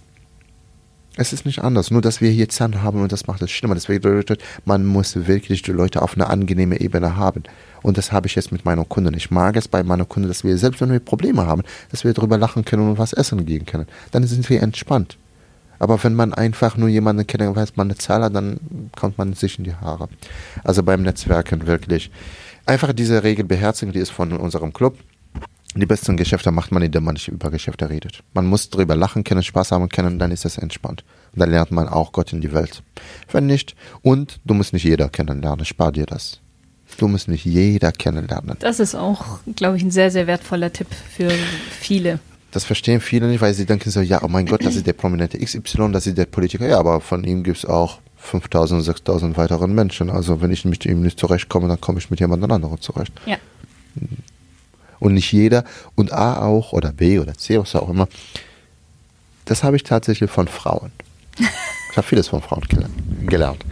Es 1.17 1.33
ist 1.33 1.45
nicht 1.45 1.59
anders, 1.59 1.91
nur 1.91 2.01
dass 2.01 2.21
wir 2.21 2.31
hier 2.31 2.49
Zahn 2.49 2.83
haben 2.83 3.03
und 3.03 3.11
das 3.11 3.27
macht 3.27 3.43
es 3.43 3.51
schlimmer. 3.51 3.75
Deswegen 3.75 4.01
bedeutet, 4.01 4.43
man 4.65 4.87
muss 4.87 5.27
wirklich 5.27 5.63
die 5.63 5.73
Leute 5.73 6.03
auf 6.03 6.15
eine 6.15 6.29
angenehme 6.29 6.81
Ebene 6.81 7.17
haben. 7.17 7.43
Und 7.83 7.99
das 7.99 8.13
habe 8.13 8.27
ich 8.27 8.37
jetzt 8.37 8.53
mit 8.53 8.65
meinen 8.65 8.89
Kunden. 8.89 9.15
Ich 9.15 9.31
mag 9.31 9.57
es 9.57 9.67
bei 9.67 9.83
meinen 9.83 10.09
Kunden, 10.09 10.29
dass 10.29 10.45
wir 10.45 10.57
selbst 10.57 10.81
wenn 10.81 10.93
wir 10.93 11.01
Probleme 11.01 11.47
haben, 11.47 11.63
dass 11.91 12.05
wir 12.05 12.15
darüber 12.15 12.39
lachen 12.39 12.65
können 12.65 12.89
und 12.89 12.99
was 12.99 13.13
essen 13.13 13.45
gehen 13.45 13.67
können. 13.67 13.87
Dann 14.13 14.27
sind 14.27 14.49
wir 14.49 14.63
entspannt. 14.63 15.19
Aber 15.81 16.05
wenn 16.05 16.15
man 16.15 16.33
einfach 16.33 16.77
nur 16.77 16.89
jemanden 16.89 17.27
kennt, 17.27 17.57
weiß 17.57 17.77
man 17.77 17.89
eine 17.89 17.97
Zahl 17.97 18.31
dann 18.31 18.61
kommt 18.95 19.19
man 19.19 19.33
sich 19.33 19.59
in 19.59 19.65
die 19.65 19.75
Haare. 19.75 20.09
Also 20.63 20.83
beim 20.85 21.03
Netzwerken 21.03 21.67
wirklich. 21.67 22.11
Einfach 22.67 22.93
diese 22.93 23.25
Regel 23.25 23.45
beherzigen, 23.45 23.93
die 23.93 23.99
ist 23.99 24.11
von 24.11 24.33
unserem 24.33 24.73
Club. 24.73 24.99
Die 25.75 25.87
besten 25.87 26.17
Geschäfte 26.17 26.51
macht 26.51 26.71
man, 26.71 26.83
indem 26.83 27.05
man 27.05 27.15
nicht 27.15 27.29
über 27.29 27.51
Geschäfte 27.51 27.89
redet. 27.89 28.23
Man 28.35 28.47
muss 28.47 28.69
darüber 28.71 28.95
lachen 28.95 29.25
können, 29.25 29.43
Spaß 29.43 29.73
haben 29.73 29.89
können, 29.89 30.19
dann 30.19 30.33
ist 30.33 30.45
es 30.45 30.59
entspannt. 30.59 31.03
Und 31.33 31.41
dann 31.41 31.51
lernt 31.51 31.71
man 31.71 31.89
auch 31.89 32.13
Gott 32.13 32.33
in 32.33 32.41
die 32.41 32.53
Welt. 32.53 32.83
Wenn 33.33 33.47
nicht, 33.47 33.75
und 34.03 34.39
du 34.45 34.55
musst 34.55 34.73
nicht 34.73 34.85
jeder 34.85 35.09
kennenlernen, 35.09 35.65
spar 35.65 35.93
dir 35.93 36.07
das. 36.07 36.41
Du 36.99 37.09
musst 37.09 37.29
nicht 37.29 37.45
jeder 37.45 37.93
kennenlernen. 37.93 38.57
Das 38.59 38.81
ist 38.81 38.95
auch, 38.95 39.39
glaube 39.57 39.77
ich, 39.77 39.83
ein 39.83 39.93
sehr, 39.93 40.11
sehr 40.11 40.27
wertvoller 40.27 40.73
Tipp 40.73 40.89
für 40.93 41.31
viele. 41.71 42.19
Das 42.51 42.65
verstehen 42.65 43.01
viele 43.01 43.29
nicht, 43.29 43.41
weil 43.41 43.55
sie 43.55 43.65
denken 43.65 43.91
so, 43.91 44.01
ja, 44.01 44.23
oh 44.23 44.29
mein 44.29 44.47
Gott, 44.47 44.65
das 44.65 44.75
ist 44.75 44.87
der 44.87 44.93
prominente 44.93 45.39
XY, 45.39 45.93
das 45.93 46.07
ist 46.07 46.19
der 46.19 46.25
Politiker. 46.27 46.67
Ja, 46.67 46.79
aber 46.79 47.01
von 47.01 47.23
ihm 47.23 47.45
gibt 47.45 47.59
es 47.59 47.65
auch 47.65 48.01
5000, 48.17 48.85
6000 48.85 49.37
weiteren 49.37 49.75
Menschen. 49.75 50.11
Also 50.11 50.41
wenn 50.41 50.51
ich 50.51 50.65
mit 50.65 50.85
ihm 50.85 51.03
nicht 51.03 51.19
zurechtkomme, 51.19 51.69
dann 51.69 51.81
komme 51.81 51.99
ich 51.99 52.11
mit 52.11 52.21
jemand 52.21 52.43
anderem 52.43 52.81
zurecht. 52.81 53.13
Ja. 53.27 53.37
Und 54.99 55.15
nicht 55.15 55.33
jeder 55.33 55.65
und 55.95 56.13
A 56.13 56.43
auch 56.43 56.73
oder 56.73 56.93
B 56.93 57.19
oder 57.19 57.35
C, 57.35 57.59
was 57.59 57.75
auch 57.75 57.89
immer. 57.89 58.09
Das 59.45 59.65
habe 59.65 59.77
ich 59.77 59.85
tatsächlich 59.85 60.31
von 60.31 60.49
Frauen. 60.49 60.93
Ich 61.39 61.97
habe 61.97 62.07
vieles 62.07 62.29
von 62.29 62.43
Frauen 62.43 62.63
gelernt. 63.27 63.65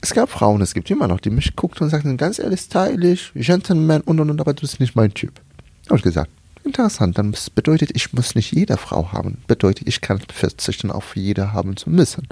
es 0.00 0.14
gab 0.14 0.30
Frauen, 0.30 0.60
es 0.60 0.74
gibt 0.74 0.90
immer 0.90 1.08
noch, 1.08 1.20
die 1.20 1.30
mich 1.30 1.56
guckten 1.56 1.84
und 1.84 1.90
sagten, 1.90 2.16
ganz 2.16 2.38
ehrlich, 2.38 2.60
stylisch, 2.60 3.32
Gentleman 3.34 4.02
und 4.02 4.20
und 4.20 4.30
und, 4.30 4.40
aber 4.40 4.54
du 4.54 4.60
bist 4.62 4.80
nicht 4.80 4.96
mein 4.96 5.12
Typ. 5.12 5.40
Habe 5.86 5.96
ich 5.96 6.02
gesagt, 6.02 6.30
interessant, 6.72 7.18
dann 7.18 7.34
bedeutet, 7.54 7.90
ich 7.94 8.12
muss 8.12 8.34
nicht 8.34 8.52
jede 8.52 8.76
Frau 8.76 9.12
haben. 9.12 9.38
Bedeutet, 9.46 9.86
ich 9.86 10.00
kann 10.00 10.20
verzichten, 10.32 10.90
auf 10.90 11.16
jede 11.16 11.52
haben 11.52 11.76
zu 11.76 11.90
müssen. 11.90 12.28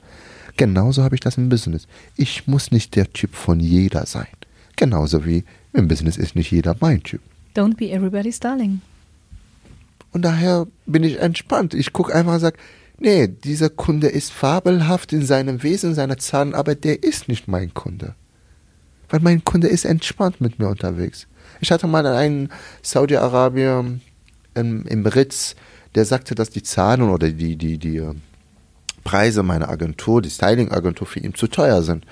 Genauso 0.57 1.03
habe 1.03 1.15
ich 1.15 1.21
das 1.21 1.37
im 1.37 1.49
Business. 1.49 1.87
Ich 2.17 2.47
muss 2.47 2.71
nicht 2.71 2.97
der 2.97 3.13
Typ 3.13 3.35
von 3.35 3.61
jeder 3.61 4.07
sein. 4.07 4.27
Genauso 4.77 5.27
wie 5.27 5.45
im 5.73 5.89
Business 5.89 6.17
ist 6.17 6.37
nicht 6.37 6.51
jeder 6.51 6.75
mein 6.81 7.03
Typ. 7.03 7.21
Don't 7.55 7.77
be 7.77 7.91
everybody's 7.91 8.41
darling. 8.41 8.81
Und 10.13 10.23
daher 10.23 10.67
bin 10.87 11.05
ich 11.05 11.19
entspannt. 11.19 11.75
Ich 11.75 11.93
gucke 11.93 12.15
einfach 12.15 12.35
und 12.35 12.41
sage, 12.41 12.59
nee, 12.99 13.29
dieser 13.29 13.69
Kunde 13.69 14.09
ist 14.09 14.33
fabelhaft 14.33 15.13
in 15.13 15.25
seinem 15.25 15.63
Wesen, 15.63 15.95
seiner 15.95 16.19
Zahlen, 16.19 16.55
aber 16.55 16.75
der 16.75 17.03
ist 17.03 17.29
nicht 17.29 17.47
mein 17.47 17.75
Kunde. 17.75 18.15
Weil 19.09 19.21
mein 19.21 19.45
Kunde 19.45 19.69
ist 19.69 19.85
entspannt 19.85 20.41
mit 20.41 20.59
mir 20.59 20.69
unterwegs. 20.69 21.27
Ich 21.61 21.71
hatte 21.71 21.87
mal 21.87 22.07
einen 22.07 22.49
Saudi-Arabier 22.83 24.01
im, 24.55 24.87
im 24.87 25.07
Ritz, 25.07 25.57
der 25.95 26.05
sagte, 26.05 26.35
dass 26.35 26.51
die 26.51 26.63
Zahlen 26.63 27.03
oder 27.03 27.29
die, 27.31 27.57
die, 27.57 27.79
die 27.79 27.97
äh, 27.97 28.15
Preise 29.05 29.43
meiner 29.43 29.69
Agentur, 29.69 30.23
die 30.23 30.31
Styling-Agentur 30.31 31.07
für 31.07 31.21
ihn 31.21 31.35
zu 31.35 31.47
teuer 31.47 31.83
sind. 31.83 32.07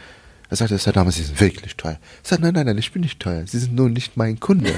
Er 0.51 0.57
sagte, 0.57 0.79
Herr 0.79 0.93
Dame, 0.93 1.13
Sie 1.13 1.23
sind 1.23 1.41
wirklich 1.41 1.77
teuer. 1.77 1.99
Ich 2.23 2.29
sagte, 2.29 2.45
nein, 2.45 2.55
nein, 2.55 2.67
nein, 2.67 2.79
ich 2.79 2.93
bin 2.93 3.03
nicht 3.03 3.21
teuer. 3.21 3.47
Sie 3.47 3.59
sind 3.59 3.75
nur 3.75 3.91
nicht 3.91 4.17
mein 4.17 4.41
Kunde. 4.41 4.75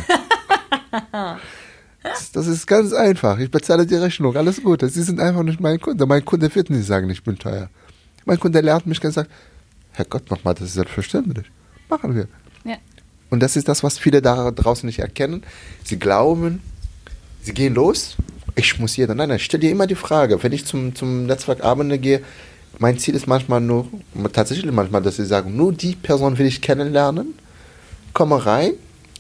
das, 2.03 2.33
das, 2.33 2.47
ist 2.49 2.67
ganz 2.67 2.93
einfach. 2.93 3.39
Ich 3.39 3.51
bezahle 3.51 3.87
die 3.87 3.95
Rechnung, 3.95 4.37
alles 4.37 4.63
gut. 4.63 4.81
Sie 4.81 5.03
sind 5.03 5.21
einfach 5.21 5.45
nicht 5.45 5.61
mein 5.61 5.81
Kunde. 5.81 6.05
Mein 6.07 6.25
Kunde 6.25 6.53
wird 6.53 6.71
nicht 6.71 6.87
sagen, 6.87 7.09
ich 7.09 7.23
bin 7.23 7.39
teuer. 7.39 7.71
Mein 8.25 8.41
Kunde 8.41 8.61
lernt 8.61 8.87
mich 8.87 9.03
und 9.05 9.13
sagt, 9.13 9.31
Herr 9.93 10.05
Gott, 10.05 10.25
mach 10.29 10.43
mal, 10.43 10.55
das 10.55 10.69
ist 10.69 10.75
selbstverständlich. 10.75 11.47
Machen 11.89 12.17
wir. 12.17 12.27
Ja. 12.65 12.77
Und 13.31 13.41
das 13.41 13.57
ist 13.57 13.69
das, 13.69 13.85
was 13.85 13.99
viele 13.99 14.21
da 14.21 14.51
draußen 14.51 14.87
nicht 14.87 14.99
erkennen. 14.99 15.45
Sie 15.85 15.99
glauben, 15.99 16.61
sie 17.43 17.55
gehen 17.55 17.75
los, 17.75 18.17
ich 18.55 18.79
muss 18.79 18.97
jeder. 18.97 19.15
Nein, 19.15 19.29
nein, 19.29 19.39
stell 19.39 19.61
dir 19.61 19.71
immer 19.71 19.87
die 19.87 19.95
Frage, 19.95 20.43
wenn 20.43 20.53
ich 20.53 20.67
zum, 20.67 20.95
zum 20.95 21.27
Netzwerkabende 21.27 21.99
gehe, 21.99 22.23
mein 22.79 22.99
Ziel 22.99 23.15
ist 23.15 23.27
manchmal 23.27 23.61
nur, 23.61 23.89
tatsächlich 24.33 24.71
manchmal, 24.73 25.03
dass 25.03 25.17
sie 25.17 25.27
sagen, 25.27 25.57
nur 25.57 25.73
die 25.73 25.97
Person 25.97 26.39
will 26.39 26.47
ich 26.47 26.61
kennenlernen, 26.61 27.35
komme 28.15 28.45
rein, 28.45 28.73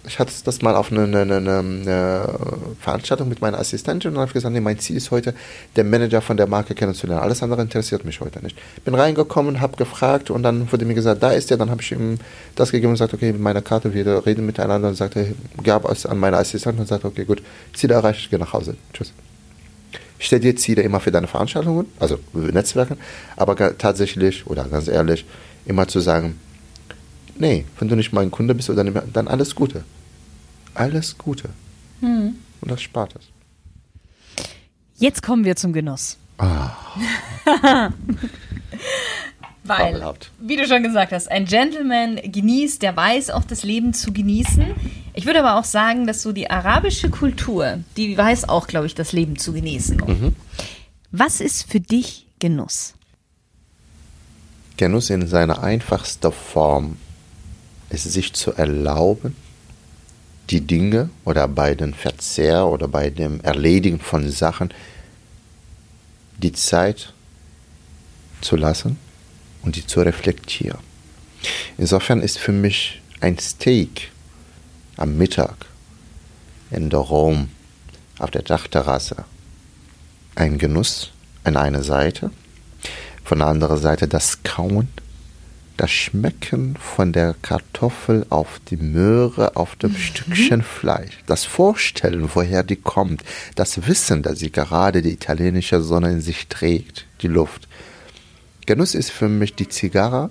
ich 0.06 0.18
hatte 0.18 0.32
das 0.44 0.62
mal 0.62 0.74
auf 0.76 0.90
einer 0.90 1.02
eine, 1.02 1.20
eine, 1.20 1.58
eine 1.58 2.38
Veranstaltung 2.80 3.28
mit 3.28 3.40
meiner 3.40 3.58
Assistentin 3.58 4.12
und 4.12 4.18
habe 4.18 4.32
gesagt, 4.32 4.52
nee, 4.52 4.60
mein 4.60 4.78
Ziel 4.78 4.96
ist 4.96 5.10
heute, 5.10 5.34
den 5.76 5.90
Manager 5.90 6.22
von 6.22 6.36
der 6.36 6.46
Marke 6.46 6.74
kennenzulernen. 6.74 7.22
Alles 7.22 7.42
andere 7.42 7.60
interessiert 7.60 8.04
mich 8.04 8.20
heute 8.20 8.42
nicht. 8.42 8.56
Bin 8.84 8.94
reingekommen, 8.94 9.60
habe 9.60 9.76
gefragt 9.76 10.30
und 10.30 10.42
dann 10.42 10.70
wurde 10.72 10.86
mir 10.86 10.94
gesagt, 10.94 11.22
da 11.22 11.30
ist 11.32 11.50
er. 11.50 11.58
Dann 11.58 11.70
habe 11.70 11.82
ich 11.82 11.92
ihm 11.92 12.18
das 12.56 12.70
gegeben 12.70 12.88
und 12.88 12.94
gesagt, 12.94 13.12
okay, 13.12 13.32
mit 13.32 13.40
meiner 13.40 13.62
Karte, 13.62 13.92
wir 13.92 14.24
reden 14.24 14.46
miteinander 14.46 14.88
und 14.88 14.94
sagte, 14.94 15.34
gab 15.62 15.88
es 15.90 16.06
an 16.06 16.18
meine 16.18 16.38
Assistentin 16.38 16.80
und 16.80 16.88
sagte, 16.88 17.06
okay, 17.06 17.24
gut, 17.24 17.42
Ziele 17.74 17.94
erreicht, 17.94 18.20
ich 18.20 18.30
gehe 18.30 18.38
nach 18.38 18.52
Hause. 18.52 18.76
Tschüss. 18.94 19.12
Ich 20.18 20.26
stelle 20.26 20.40
dir 20.40 20.56
Ziele 20.56 20.82
immer 20.82 21.00
für 21.00 21.10
deine 21.10 21.26
Veranstaltungen, 21.26 21.86
also 21.98 22.18
Netzwerken, 22.34 22.98
aber 23.36 23.56
tatsächlich 23.78 24.46
oder 24.46 24.64
ganz 24.64 24.86
ehrlich, 24.86 25.24
immer 25.64 25.88
zu 25.88 26.00
sagen, 26.00 26.38
nee, 27.40 27.64
wenn 27.78 27.88
du 27.88 27.96
nicht 27.96 28.12
mein 28.12 28.30
Kunde 28.30 28.54
bist 28.54 28.68
dann 28.68 29.28
alles 29.28 29.54
Gute. 29.54 29.84
Alles 30.74 31.18
Gute. 31.18 31.48
Hm. 32.00 32.36
Und 32.60 32.70
das 32.70 32.80
spart 32.82 33.14
es. 33.16 33.26
Jetzt 34.96 35.22
kommen 35.22 35.44
wir 35.44 35.56
zum 35.56 35.72
Genuss. 35.72 36.18
Ah. 36.38 36.72
Weil, 39.64 40.14
wie 40.40 40.56
du 40.56 40.66
schon 40.66 40.82
gesagt 40.82 41.12
hast, 41.12 41.30
ein 41.30 41.44
Gentleman 41.44 42.16
genießt, 42.16 42.82
der 42.82 42.96
weiß 42.96 43.30
auch 43.30 43.44
das 43.44 43.62
Leben 43.62 43.92
zu 43.94 44.12
genießen. 44.12 44.64
Ich 45.12 45.26
würde 45.26 45.40
aber 45.40 45.58
auch 45.58 45.64
sagen, 45.64 46.06
dass 46.06 46.22
so 46.22 46.32
die 46.32 46.50
arabische 46.50 47.10
Kultur, 47.10 47.78
die 47.96 48.16
weiß 48.16 48.48
auch, 48.48 48.66
glaube 48.66 48.86
ich, 48.86 48.94
das 48.94 49.12
Leben 49.12 49.36
zu 49.36 49.52
genießen. 49.52 49.98
Mhm. 49.98 50.36
Was 51.12 51.40
ist 51.40 51.70
für 51.70 51.80
dich 51.80 52.26
Genuss? 52.38 52.94
Genuss 54.76 55.10
in 55.10 55.26
seiner 55.26 55.62
einfachsten 55.62 56.32
Form 56.32 56.96
es 57.90 58.04
sich 58.04 58.32
zu 58.32 58.52
erlauben, 58.52 59.36
die 60.48 60.60
Dinge 60.60 61.10
oder 61.24 61.46
bei 61.46 61.74
dem 61.74 61.92
Verzehr 61.92 62.66
oder 62.66 62.88
bei 62.88 63.10
dem 63.10 63.40
Erledigen 63.40 64.00
von 64.00 64.28
Sachen 64.30 64.72
die 66.38 66.52
Zeit 66.52 67.12
zu 68.40 68.56
lassen 68.56 68.98
und 69.62 69.76
die 69.76 69.86
zu 69.86 70.00
reflektieren. 70.00 70.80
Insofern 71.78 72.20
ist 72.20 72.38
für 72.38 72.52
mich 72.52 73.00
ein 73.20 73.38
Steak 73.38 74.10
am 74.96 75.16
Mittag 75.16 75.66
in 76.70 76.90
der 76.90 77.00
Rom 77.00 77.48
auf 78.18 78.30
der 78.30 78.42
Dachterrasse 78.42 79.24
ein 80.34 80.58
Genuss 80.58 81.10
an 81.44 81.56
einer 81.56 81.82
Seite, 81.82 82.30
von 83.24 83.38
der 83.38 83.48
anderen 83.48 83.78
Seite 83.78 84.08
das 84.08 84.42
Kauen 84.42 84.88
das 85.80 85.90
Schmecken 85.90 86.76
von 86.76 87.14
der 87.14 87.34
Kartoffel 87.40 88.26
auf 88.28 88.60
die 88.68 88.76
Möhre, 88.76 89.56
auf 89.56 89.76
dem 89.76 89.92
mhm. 89.92 89.96
Stückchen 89.96 90.62
Fleisch, 90.62 91.20
das 91.26 91.46
Vorstellen, 91.46 92.28
woher 92.34 92.62
die 92.62 92.76
kommt, 92.76 93.24
das 93.54 93.86
Wissen, 93.86 94.22
dass 94.22 94.40
sie 94.40 94.52
gerade 94.52 95.00
die 95.00 95.12
italienische 95.12 95.80
Sonne 95.80 96.10
in 96.10 96.20
sich 96.20 96.48
trägt, 96.48 97.06
die 97.22 97.28
Luft. 97.28 97.66
Genuss 98.66 98.94
ist 98.94 99.10
für 99.10 99.30
mich 99.30 99.54
die 99.54 99.70
Zigarre, 99.70 100.28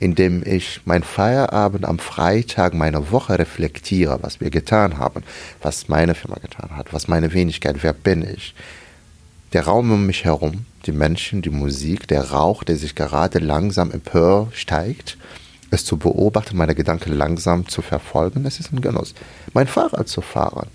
indem 0.00 0.42
ich 0.44 0.80
mein 0.86 1.04
Feierabend 1.04 1.84
am 1.84 2.00
Freitag 2.00 2.74
meine 2.74 3.12
Woche 3.12 3.38
reflektiere, 3.38 4.18
was 4.22 4.40
wir 4.40 4.50
getan 4.50 4.98
haben, 4.98 5.22
was 5.62 5.86
meine 5.86 6.16
Firma 6.16 6.38
getan 6.42 6.76
hat, 6.76 6.92
was 6.92 7.06
meine 7.06 7.32
Wenigkeit, 7.32 7.76
wer 7.82 7.92
bin 7.92 8.22
ich. 8.28 8.56
Der 9.54 9.66
Raum 9.66 9.92
um 9.92 10.04
mich 10.04 10.24
herum, 10.24 10.66
die 10.84 10.90
Menschen, 10.90 11.40
die 11.40 11.50
Musik, 11.50 12.08
der 12.08 12.32
Rauch, 12.32 12.64
der 12.64 12.74
sich 12.76 12.96
gerade 12.96 13.38
langsam 13.38 13.92
empör 13.92 14.48
steigt, 14.52 15.16
es 15.70 15.84
zu 15.84 15.96
beobachten, 15.96 16.56
meine 16.56 16.74
Gedanken 16.74 17.12
langsam 17.12 17.68
zu 17.68 17.80
verfolgen, 17.80 18.42
das 18.42 18.58
ist 18.58 18.72
ein 18.72 18.80
Genuss. 18.80 19.14
Mein 19.52 19.68
Fahrrad 19.68 20.08
zu 20.08 20.22
fahren. 20.22 20.66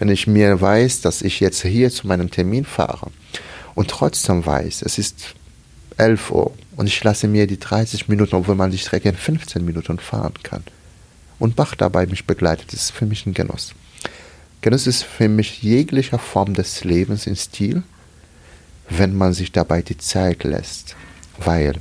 Wenn 0.00 0.08
ich 0.08 0.26
mir 0.26 0.60
weiß, 0.60 1.00
dass 1.00 1.22
ich 1.22 1.38
jetzt 1.38 1.62
hier 1.62 1.92
zu 1.92 2.08
meinem 2.08 2.28
Termin 2.28 2.64
fahre 2.64 3.12
und 3.76 3.88
trotzdem 3.88 4.44
weiß, 4.44 4.82
es 4.82 4.98
ist 4.98 5.36
11 5.96 6.32
Uhr 6.32 6.52
und 6.74 6.88
ich 6.88 7.04
lasse 7.04 7.28
mir 7.28 7.46
die 7.46 7.60
30 7.60 8.08
Minuten, 8.08 8.34
obwohl 8.34 8.56
man 8.56 8.72
die 8.72 8.78
Strecke 8.78 9.10
in 9.10 9.16
15 9.16 9.64
Minuten 9.64 10.00
fahren 10.00 10.34
kann 10.42 10.64
und 11.38 11.54
Bach 11.54 11.76
dabei 11.76 12.06
mich 12.06 12.26
begleitet, 12.26 12.72
das 12.72 12.80
ist 12.80 12.90
für 12.90 13.06
mich 13.06 13.26
ein 13.26 13.34
Genuss. 13.34 13.74
Genuss 14.60 14.88
ist 14.88 15.04
für 15.04 15.28
mich 15.28 15.62
jeglicher 15.62 16.18
Form 16.18 16.54
des 16.54 16.82
Lebens 16.82 17.28
in 17.28 17.36
Stil, 17.36 17.84
wenn 18.90 19.16
man 19.16 19.32
sich 19.32 19.52
dabei 19.52 19.82
die 19.82 19.98
Zeit 19.98 20.44
lässt, 20.44 20.96
weil 21.38 21.74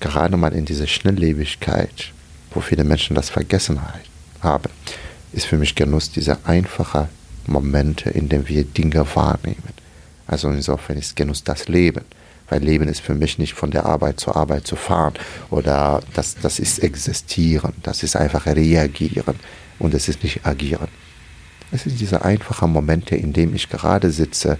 gerade 0.00 0.36
mal 0.36 0.52
in 0.52 0.64
dieser 0.64 0.86
Schnelllebigkeit, 0.86 2.12
wo 2.52 2.60
viele 2.60 2.84
Menschen 2.84 3.14
das 3.14 3.30
vergessen 3.30 3.80
haben, 4.40 4.70
ist 5.32 5.46
für 5.46 5.58
mich 5.58 5.74
Genuss 5.74 6.10
diese 6.10 6.44
einfachen 6.44 7.08
Momente, 7.46 8.10
in 8.10 8.28
denen 8.28 8.48
wir 8.48 8.64
Dinge 8.64 9.06
wahrnehmen. 9.14 9.72
Also 10.26 10.50
insofern 10.50 10.98
ist 10.98 11.16
Genuss 11.16 11.44
das 11.44 11.68
Leben. 11.68 12.04
Weil 12.48 12.62
Leben 12.62 12.86
ist 12.88 13.00
für 13.00 13.14
mich 13.14 13.38
nicht 13.38 13.54
von 13.54 13.70
der 13.70 13.86
Arbeit 13.86 14.20
zur 14.20 14.36
Arbeit 14.36 14.66
zu 14.66 14.76
fahren 14.76 15.14
oder 15.48 16.02
das, 16.12 16.34
das 16.34 16.58
ist 16.58 16.80
existieren, 16.80 17.72
das 17.82 18.02
ist 18.02 18.14
einfach 18.14 18.44
reagieren 18.44 19.36
und 19.78 19.94
es 19.94 20.08
ist 20.08 20.22
nicht 20.22 20.44
agieren. 20.44 20.88
Es 21.70 21.84
sind 21.84 21.98
diese 21.98 22.22
einfachen 22.22 22.70
Momente, 22.70 23.16
in 23.16 23.32
denen 23.32 23.56
ich 23.56 23.70
gerade 23.70 24.10
sitze, 24.10 24.58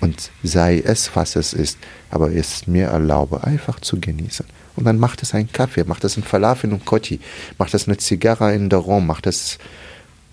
und 0.00 0.30
sei 0.42 0.80
es, 0.84 1.14
was 1.14 1.36
es 1.36 1.52
ist, 1.52 1.78
aber 2.10 2.32
es 2.32 2.66
mir 2.66 2.88
erlaube, 2.88 3.44
einfach 3.44 3.80
zu 3.80 4.00
genießen. 4.00 4.46
Und 4.76 4.84
dann 4.84 4.98
macht 4.98 5.22
es 5.22 5.34
einen 5.34 5.50
Kaffee, 5.50 5.84
macht 5.84 6.04
es 6.04 6.16
einen 6.16 6.24
Falafel 6.24 6.72
und 6.72 6.84
Kotti, 6.84 7.20
macht 7.58 7.74
es 7.74 7.86
eine 7.86 7.96
Zigarre 7.96 8.54
in 8.54 8.68
der 8.68 8.80
Rom, 8.80 9.06
macht 9.06 9.26
es 9.26 9.58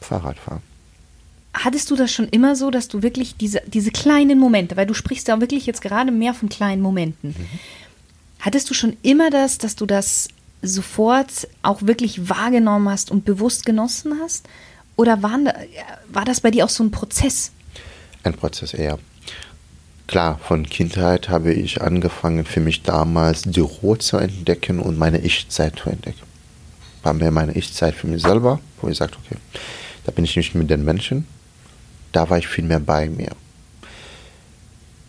Fahrradfahren. 0.01 0.61
Hattest 1.53 1.91
du 1.91 1.95
das 1.95 2.11
schon 2.11 2.27
immer 2.29 2.55
so, 2.55 2.71
dass 2.71 2.87
du 2.87 3.03
wirklich 3.03 3.35
diese, 3.35 3.61
diese 3.67 3.91
kleinen 3.91 4.39
Momente, 4.39 4.77
weil 4.77 4.87
du 4.87 4.93
sprichst 4.93 5.27
ja 5.27 5.39
wirklich 5.41 5.65
jetzt 5.65 5.81
gerade 5.81 6.11
mehr 6.11 6.33
von 6.33 6.49
kleinen 6.49 6.81
Momenten, 6.81 7.35
mhm. 7.37 7.59
hattest 8.39 8.69
du 8.69 8.73
schon 8.73 8.97
immer 9.03 9.29
das, 9.29 9.57
dass 9.57 9.75
du 9.75 9.85
das 9.85 10.29
sofort 10.61 11.47
auch 11.61 11.81
wirklich 11.81 12.29
wahrgenommen 12.29 12.89
hast 12.89 13.11
und 13.11 13.25
bewusst 13.25 13.65
genossen 13.65 14.19
hast? 14.21 14.47
Oder 14.95 15.23
waren, 15.23 15.49
war 16.09 16.25
das 16.25 16.41
bei 16.41 16.51
dir 16.51 16.65
auch 16.65 16.69
so 16.69 16.83
ein 16.83 16.91
Prozess? 16.91 17.51
Ein 18.23 18.33
Prozess 18.33 18.73
eher. 18.73 18.99
Klar, 20.11 20.41
von 20.43 20.67
Kindheit 20.67 21.29
habe 21.29 21.53
ich 21.53 21.81
angefangen, 21.81 22.43
für 22.43 22.59
mich 22.59 22.83
damals 22.83 23.43
die 23.43 23.61
Ruhe 23.61 23.97
zu 23.97 24.17
entdecken 24.17 24.79
und 24.79 24.97
meine 24.97 25.19
Ich-Zeit 25.19 25.79
zu 25.79 25.89
entdecken. 25.89 26.27
War 27.01 27.13
mehr 27.13 27.31
meine 27.31 27.53
Ich-Zeit 27.53 27.95
für 27.95 28.07
mich 28.07 28.21
selber, 28.21 28.59
wo 28.81 28.89
ich 28.89 28.97
sagte, 28.97 29.17
okay, 29.23 29.37
da 30.03 30.11
bin 30.11 30.25
ich 30.25 30.35
nicht 30.35 30.53
mit 30.53 30.69
den 30.69 30.83
Menschen, 30.83 31.27
da 32.11 32.29
war 32.29 32.37
ich 32.37 32.49
viel 32.49 32.65
mehr 32.65 32.81
bei 32.81 33.07
mir. 33.07 33.29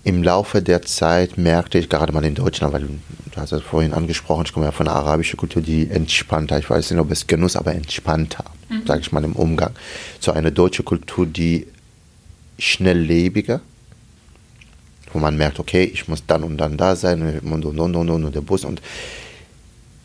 im 0.04 0.22
Laufe 0.22 0.62
der 0.62 0.82
Zeit 0.82 1.36
merkte 1.36 1.78
ich, 1.78 1.88
gerade 1.88 2.12
mal 2.12 2.24
in 2.24 2.36
Deutschland, 2.36 2.72
weil 2.72 2.82
du 2.82 3.00
hast 3.34 3.50
es 3.50 3.62
vorhin 3.62 3.94
angesprochen, 3.94 4.44
ich 4.46 4.52
komme 4.52 4.66
ja 4.66 4.72
von 4.72 4.86
der 4.86 4.94
arabischen 4.94 5.36
Kultur, 5.36 5.62
die 5.62 5.90
entspannter, 5.90 6.60
ich 6.60 6.70
weiß 6.70 6.92
nicht, 6.92 7.00
ob 7.00 7.10
es 7.10 7.26
Genuss, 7.26 7.56
aber 7.56 7.74
entspannter, 7.74 8.44
mhm. 8.68 8.86
sage 8.86 9.00
ich 9.00 9.10
mal 9.10 9.24
im 9.24 9.32
Umgang, 9.32 9.72
zu 10.20 10.30
einer 10.30 10.52
deutschen 10.52 10.84
Kultur, 10.84 11.26
die 11.26 11.66
schnelllebiger, 12.56 13.62
wo 15.12 15.18
man 15.18 15.36
merkt, 15.36 15.58
okay, 15.60 15.84
ich 15.84 16.08
muss 16.08 16.24
dann 16.26 16.42
und 16.42 16.58
dann 16.58 16.76
da 16.76 16.96
sein 16.96 17.40
und 17.42 17.64
und 17.64 17.78
und 17.78 17.96
und 17.96 18.10
und, 18.10 18.24
und 18.24 18.34
der 18.34 18.40
Bus 18.40 18.64
und 18.64 18.80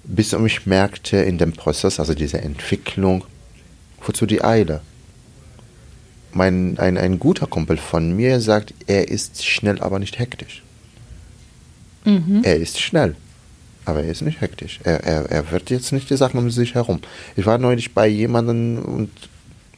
bis 0.08 0.34
ich 0.34 0.66
merkte 0.66 1.18
in 1.18 1.38
dem 1.38 1.52
Prozess, 1.52 2.00
also 2.00 2.14
diese 2.14 2.42
Entwicklung, 2.42 3.26
wozu 4.02 4.26
die 4.26 4.44
Eile? 4.44 4.82
Mein, 6.32 6.78
ein, 6.80 6.98
ein 6.98 7.20
guter 7.20 7.48
Kumpel 7.48 7.78
von 7.78 8.16
mir 8.16 8.40
sagt, 8.40 8.74
er 8.86 9.10
ist 9.10 9.46
schnell, 9.46 9.82
aber 9.82 10.00
nicht 10.00 10.20
hektisch. 10.20 10.64
Mhm. 12.06 12.42
Er 12.44 12.56
ist 12.56 12.80
schnell, 12.80 13.16
aber 13.86 14.04
er 14.04 14.12
ist 14.12 14.22
nicht 14.22 14.40
hektisch. 14.40 14.80
Er, 14.84 15.04
er, 15.04 15.32
er 15.32 15.52
wird 15.52 15.70
jetzt 15.70 15.92
nicht 15.92 16.10
die 16.10 16.18
Sachen 16.18 16.40
um 16.40 16.52
sich 16.52 16.76
herum. 16.76 17.02
Ich 17.36 17.46
war 17.46 17.58
neulich 17.58 17.94
bei 17.94 18.08
jemandem 18.08 18.80
und 18.80 19.10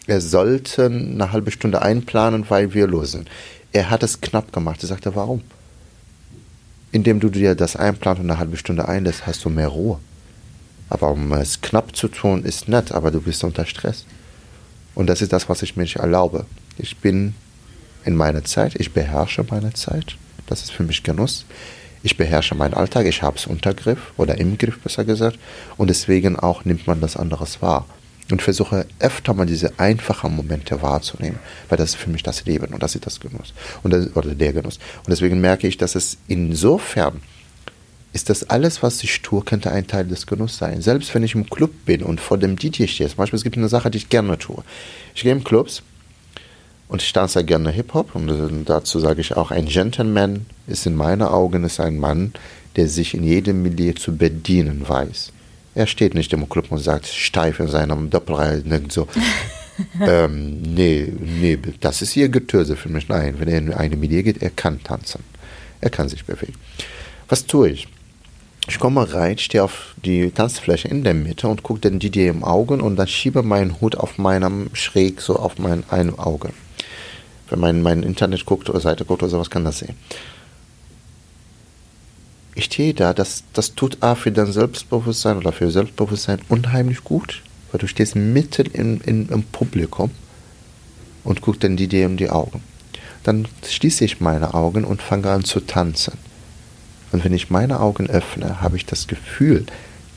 er 0.06 0.22
sollte 0.22 0.86
eine 0.86 1.32
halbe 1.32 1.52
Stunde 1.52 1.82
einplanen, 1.82 2.46
weil 2.50 2.74
wir 2.74 2.88
los 2.88 3.12
sind. 3.12 3.30
Er 3.72 3.90
hat 3.90 4.04
es 4.04 4.22
knapp 4.22 4.52
gemacht. 4.52 4.84
Er 4.84 4.88
sagte, 4.88 5.16
warum? 5.16 5.42
Indem 6.92 7.20
du 7.20 7.30
dir 7.30 7.56
das 7.56 7.76
einplanst 7.76 8.22
und 8.22 8.30
eine 8.30 8.40
halbe 8.40 8.58
Stunde 8.58 8.88
einlässt, 8.88 9.28
hast 9.28 9.46
du 9.46 9.50
mehr 9.50 9.68
Ruhe. 9.68 10.00
Aber 10.90 11.12
um 11.12 11.32
es 11.34 11.62
knapp 11.62 11.96
zu 11.96 12.08
tun, 12.08 12.44
ist 12.44 12.68
nett, 12.68 12.92
aber 12.92 13.12
du 13.12 13.22
bist 13.22 13.44
unter 13.44 13.66
Stress. 13.66 14.06
Und 14.96 15.08
das 15.08 15.22
ist 15.22 15.32
das, 15.32 15.48
was 15.48 15.62
ich 15.62 15.76
mir 15.76 15.84
nicht 15.84 15.98
erlaube. 15.98 16.46
Ich 16.78 16.98
bin 16.98 17.36
in 18.06 18.16
meiner 18.16 18.44
Zeit, 18.44 18.76
ich 18.76 18.92
beherrsche 18.92 19.46
meine 19.50 19.74
Zeit. 19.74 20.18
Das 20.48 20.64
ist 20.64 20.72
für 20.72 20.84
mich 20.84 21.04
Genuss. 21.04 21.46
Ich 22.02 22.18
beherrsche 22.18 22.56
meinen 22.56 22.74
Alltag, 22.74 23.06
ich 23.06 23.22
habe 23.22 23.38
es 23.38 23.46
unter 23.46 23.74
Griff 23.74 24.14
oder 24.18 24.38
im 24.38 24.58
Griff 24.58 24.80
besser 24.80 25.06
gesagt. 25.06 25.38
Und 25.78 25.90
deswegen 25.90 26.38
auch 26.38 26.66
nimmt 26.66 26.88
man 26.88 27.02
das 27.02 27.18
anderes 27.18 27.62
wahr. 27.62 27.86
Und 28.32 28.42
versuche 28.44 28.86
öfter 29.00 29.34
mal 29.34 29.48
diese 29.48 29.80
einfachen 29.80 30.36
Momente 30.36 30.84
wahrzunehmen, 30.84 31.40
weil 31.68 31.80
das 31.80 31.92
ist 31.92 31.96
für 31.96 32.12
mich 32.12 32.22
das 32.22 32.46
Leben 32.46 32.74
und 32.74 32.84
das 32.84 32.94
ist 32.94 33.08
das 33.08 33.20
Genuss. 33.20 33.54
Und 33.82 33.92
das, 33.92 34.16
oder 34.16 34.36
der 34.36 34.54
Genuss. 34.54 34.78
Und 34.98 35.10
deswegen 35.10 35.42
merke 35.42 35.68
ich, 35.68 35.78
dass 35.78 35.96
es 35.96 36.18
insofern 36.28 37.22
ist 38.14 38.30
das 38.30 38.50
alles, 38.50 38.82
was 38.82 39.04
ich 39.04 39.22
tue, 39.22 39.44
könnte 39.44 39.72
ein 39.72 39.88
Teil 39.88 40.06
des 40.08 40.26
Genusses 40.26 40.58
sein. 40.58 40.82
Selbst 40.82 41.14
wenn 41.14 41.24
ich 41.24 41.36
im 41.36 41.50
Club 41.50 41.72
bin 41.86 42.04
und 42.04 42.20
vor 42.20 42.38
dem 42.38 42.56
DJ 42.56 42.88
stehe, 42.88 43.10
zum 43.10 43.18
Beispiel, 43.18 43.38
es 43.38 43.44
gibt 43.44 43.58
eine 43.58 43.70
Sache, 43.70 43.92
die 43.92 44.00
ich 44.00 44.10
gerne 44.10 44.38
tue. 44.38 44.64
Ich 45.14 45.24
gehe 45.24 45.32
in 45.32 45.44
Clubs 45.44 45.84
und 46.88 47.04
ich 47.04 47.14
tanze 47.14 47.44
gerne 47.44 47.70
Hip-Hop 47.70 48.16
und 48.16 48.66
dazu 48.66 49.00
sage 49.00 49.22
ich 49.22 49.38
auch, 49.38 49.52
ein 49.52 49.66
Gentleman 49.66 50.48
ist 50.66 50.88
in 50.88 50.96
meinen 50.96 51.22
Augen 51.22 51.64
ist 51.64 51.80
ein 51.80 51.98
Mann, 51.98 52.34
der 52.76 52.88
sich 52.88 53.14
in 53.14 53.24
jedem 53.24 53.62
Milieu 53.62 53.94
zu 53.94 54.16
bedienen 54.16 54.88
weiß. 54.88 55.32
Er 55.76 55.88
steht 55.88 56.14
nicht 56.14 56.34
im 56.34 56.50
Club 56.50 56.72
und 56.72 56.80
sagt 56.80 57.08
steif 57.08 57.60
in 57.60 57.68
seinem 57.68 58.10
Doppelreihe 58.10 58.64
so. 58.90 59.08
ähm, 60.02 60.62
nee, 60.62 61.12
nee, 61.20 61.58
das 61.80 62.02
ist 62.02 62.16
ihr 62.16 62.30
Getöse 62.30 62.76
für 62.76 62.90
mich. 62.90 63.08
Nein, 63.08 63.36
wenn 63.40 63.48
er 63.48 63.58
in 63.60 63.74
eine 63.74 63.96
Milieu 63.96 64.24
geht, 64.24 64.42
er 64.42 64.50
kann 64.50 64.84
tanzen. 64.84 65.24
Er 65.82 65.90
kann 65.90 66.10
sich 66.10 66.26
bewegen. 66.26 66.56
Was 67.28 67.46
tue 67.46 67.70
ich? 67.70 67.88
Ich 68.68 68.78
komme 68.78 69.14
rein, 69.14 69.38
stehe 69.38 69.64
auf 69.64 69.96
die 70.04 70.30
Tanzfläche 70.30 70.88
in 70.88 71.04
der 71.04 71.14
Mitte 71.14 71.48
und 71.48 71.64
gucke 71.64 71.80
den 71.80 72.00
DJ 72.00 72.28
im 72.28 72.44
Auge 72.44 72.76
und 72.76 72.98
dann 72.98 73.08
schiebe 73.08 73.42
meinen 73.42 73.82
Hut 73.82 73.96
auf 73.96 74.18
meinem 74.18 74.70
schräg 74.74 75.22
so 75.22 75.38
auf 75.38 75.58
mein 75.58 75.84
ein 75.90 76.18
Auge. 76.20 76.50
Wenn 77.50 77.60
man 77.60 77.82
mein 77.82 78.04
Internet 78.04 78.46
guckt 78.46 78.70
oder 78.70 78.80
Seite 78.80 79.06
guckt 79.06 79.24
oder 79.24 79.30
sowas, 79.32 79.50
kann 79.50 79.66
das 79.66 79.80
sehen. 79.80 79.96
Ich 82.60 82.66
stehe 82.66 82.94
da, 82.94 83.14
das, 83.14 83.46
das 83.54 83.74
tut 83.74 84.04
A 84.04 84.16
für 84.16 84.34
dein 84.34 84.52
Selbstbewusstsein 84.52 85.38
oder 85.38 85.54
für 85.54 85.72
Selbstbewusstsein 85.72 86.42
unheimlich 86.50 87.06
gut, 87.06 87.42
weil 87.72 87.80
du 87.80 87.88
stehst 87.88 88.18
mitten 88.18 88.66
in, 88.66 89.00
in, 89.00 89.30
im 89.30 89.44
Publikum 89.44 90.12
und 91.24 91.40
guckst 91.40 91.64
den 91.64 91.78
DJ 91.78 92.04
in 92.04 92.18
die 92.18 92.30
Augen. 92.30 92.62
Dann 93.24 93.48
schließe 93.66 94.04
ich 94.04 94.20
meine 94.20 94.56
Augen 94.56 94.84
und 94.84 95.02
fange 95.02 95.30
an 95.30 95.46
zu 95.46 95.62
tanzen. 95.62 96.18
Und 97.14 97.24
wenn 97.24 97.32
ich 97.32 97.50
meine 97.50 97.80
Augen 97.80 98.10
öffne, 98.10 98.60
habe 98.60 98.76
ich 98.76 98.86
das 98.86 99.08
Gefühl, 99.08 99.66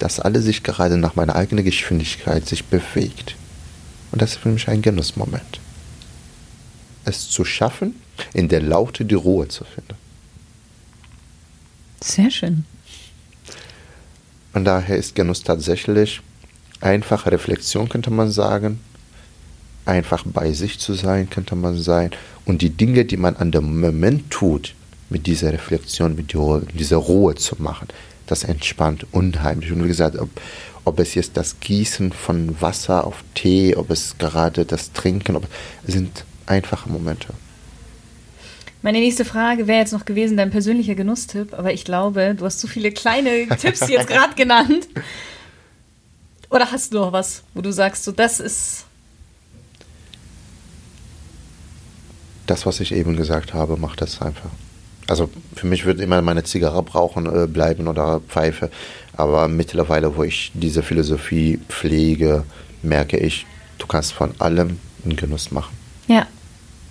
dass 0.00 0.18
alle 0.18 0.42
sich 0.42 0.64
gerade 0.64 0.96
nach 0.96 1.14
meiner 1.14 1.36
eigenen 1.36 1.64
Geschwindigkeit 1.64 2.48
sich 2.48 2.64
bewegt. 2.64 3.36
Und 4.10 4.20
das 4.20 4.32
ist 4.32 4.38
für 4.40 4.48
mich 4.48 4.66
ein 4.66 4.82
Genussmoment. 4.82 5.60
Es 7.04 7.30
zu 7.30 7.44
schaffen, 7.44 7.94
in 8.34 8.48
der 8.48 8.62
Laute 8.62 9.04
die 9.04 9.14
Ruhe 9.14 9.46
zu 9.46 9.62
finden. 9.62 10.01
Sehr 12.02 12.30
schön. 12.30 12.64
Und 14.52 14.64
daher 14.64 14.96
ist 14.96 15.14
Genuss 15.14 15.42
tatsächlich 15.42 16.20
einfache 16.80 17.32
Reflexion, 17.32 17.88
könnte 17.88 18.10
man 18.10 18.30
sagen. 18.30 18.80
Einfach 19.84 20.24
bei 20.26 20.52
sich 20.52 20.78
zu 20.78 20.94
sein, 20.94 21.30
könnte 21.30 21.56
man 21.56 21.78
sein. 21.78 22.10
Und 22.44 22.62
die 22.62 22.70
Dinge, 22.70 23.04
die 23.04 23.16
man 23.16 23.36
an 23.36 23.50
dem 23.50 23.80
Moment 23.80 24.30
tut, 24.30 24.74
mit 25.10 25.26
dieser 25.26 25.52
Reflexion, 25.52 26.16
mit 26.16 26.32
dieser 26.32 26.96
Ruhe 26.96 27.34
zu 27.34 27.56
machen. 27.62 27.88
Das 28.26 28.44
entspannt 28.44 29.06
unheimlich. 29.12 29.70
Und 29.72 29.84
wie 29.84 29.88
gesagt, 29.88 30.18
ob, 30.18 30.30
ob 30.84 30.98
es 30.98 31.14
jetzt 31.14 31.36
das 31.36 31.60
Gießen 31.60 32.12
von 32.12 32.60
Wasser 32.60 33.06
auf 33.06 33.22
Tee, 33.34 33.76
ob 33.76 33.90
es 33.90 34.16
gerade 34.18 34.64
das 34.64 34.92
Trinken, 34.92 35.36
ob, 35.36 35.46
sind 35.86 36.24
einfache 36.46 36.88
Momente. 36.88 37.28
Meine 38.82 38.98
nächste 38.98 39.24
Frage 39.24 39.68
wäre 39.68 39.78
jetzt 39.78 39.92
noch 39.92 40.04
gewesen, 40.04 40.36
dein 40.36 40.50
persönlicher 40.50 40.96
Genusstipp, 40.96 41.54
aber 41.54 41.72
ich 41.72 41.84
glaube, 41.84 42.34
du 42.34 42.44
hast 42.44 42.58
so 42.58 42.66
viele 42.66 42.90
kleine 42.90 43.46
Tipps 43.56 43.88
jetzt 43.88 44.06
gerade 44.08 44.34
genannt. 44.34 44.88
Oder 46.50 46.70
hast 46.70 46.92
du 46.92 46.98
noch 46.98 47.12
was, 47.12 47.44
wo 47.54 47.60
du 47.60 47.72
sagst, 47.72 48.02
so 48.04 48.10
das 48.10 48.40
ist. 48.40 48.84
Das, 52.46 52.66
was 52.66 52.80
ich 52.80 52.92
eben 52.92 53.16
gesagt 53.16 53.54
habe, 53.54 53.76
macht 53.76 54.00
das 54.00 54.20
einfach. 54.20 54.50
Also 55.06 55.30
für 55.54 55.66
mich 55.66 55.84
wird 55.84 56.00
immer 56.00 56.20
meine 56.20 56.42
Zigarre 56.42 56.82
brauchen 56.82 57.26
äh, 57.26 57.46
bleiben 57.46 57.86
oder 57.86 58.20
Pfeife. 58.20 58.70
Aber 59.16 59.46
mittlerweile, 59.46 60.16
wo 60.16 60.24
ich 60.24 60.50
diese 60.54 60.82
Philosophie 60.82 61.60
pflege, 61.68 62.44
merke 62.82 63.16
ich, 63.16 63.46
du 63.78 63.86
kannst 63.86 64.12
von 64.12 64.34
allem 64.40 64.78
einen 65.04 65.16
Genuss 65.16 65.52
machen. 65.52 65.76
Ja. 66.08 66.26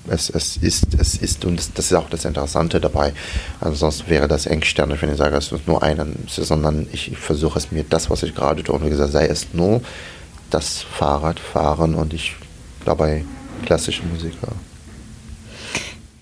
Es, 0.07 0.29
es 0.29 0.57
ist, 0.57 0.95
es 0.97 1.15
ist, 1.15 1.45
und 1.45 1.77
das, 1.77 1.85
ist 1.85 1.93
auch 1.93 2.09
das 2.09 2.25
Interessante 2.25 2.79
dabei. 2.79 3.13
Ansonsten 3.59 4.09
wäre 4.09 4.27
das 4.27 4.45
engstirnig, 4.47 5.01
wenn 5.01 5.11
ich 5.11 5.17
sage, 5.17 5.35
es 5.37 5.51
ist 5.51 5.67
nur 5.67 5.83
einen, 5.83 6.27
sondern 6.27 6.87
ich, 6.91 7.11
ich 7.11 7.17
versuche 7.17 7.59
es 7.59 7.71
mir, 7.71 7.83
das, 7.83 8.09
was 8.09 8.23
ich 8.23 8.33
gerade 8.33 8.63
tue, 8.63 8.75
und 8.75 8.85
wie 8.85 8.89
gesagt, 8.89 9.11
sei 9.11 9.27
es 9.27 9.53
nur 9.53 9.81
das 10.49 10.81
Fahrradfahren 10.81 11.95
und 11.95 12.13
ich 12.13 12.35
dabei 12.83 13.23
klassische 13.65 14.03
Musik 14.03 14.33
höre. 14.41 14.55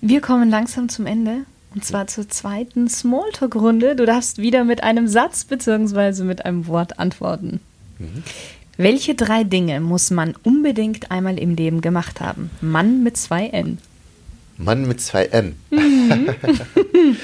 Wir 0.02 0.22
kommen 0.22 0.50
langsam 0.50 0.90
zum 0.90 1.06
Ende. 1.06 1.46
Und 1.76 1.86
zwar 1.86 2.08
zur 2.08 2.28
zweiten 2.28 2.90
Smalltalk-Runde. 2.90 3.96
Du 3.96 4.06
darfst 4.06 4.40
wieder 4.40 4.64
mit 4.64 4.82
einem 4.82 5.08
Satz 5.08 5.46
bzw. 5.46 6.24
mit 6.24 6.46
einem 6.46 6.68
Wort 6.68 6.98
antworten. 6.98 7.60
Mhm. 8.00 8.24
Welche 8.82 9.14
drei 9.14 9.44
Dinge 9.44 9.82
muss 9.82 10.10
man 10.10 10.36
unbedingt 10.44 11.12
einmal 11.12 11.38
im 11.38 11.54
Leben 11.54 11.82
gemacht 11.82 12.22
haben? 12.22 12.50
Mann 12.62 13.04
mit 13.04 13.18
zwei 13.18 13.48
N. 13.48 13.78
Mann 14.56 14.88
mit 14.88 15.02
zwei 15.02 15.26
N. 15.26 15.58
Mhm. 15.70 16.30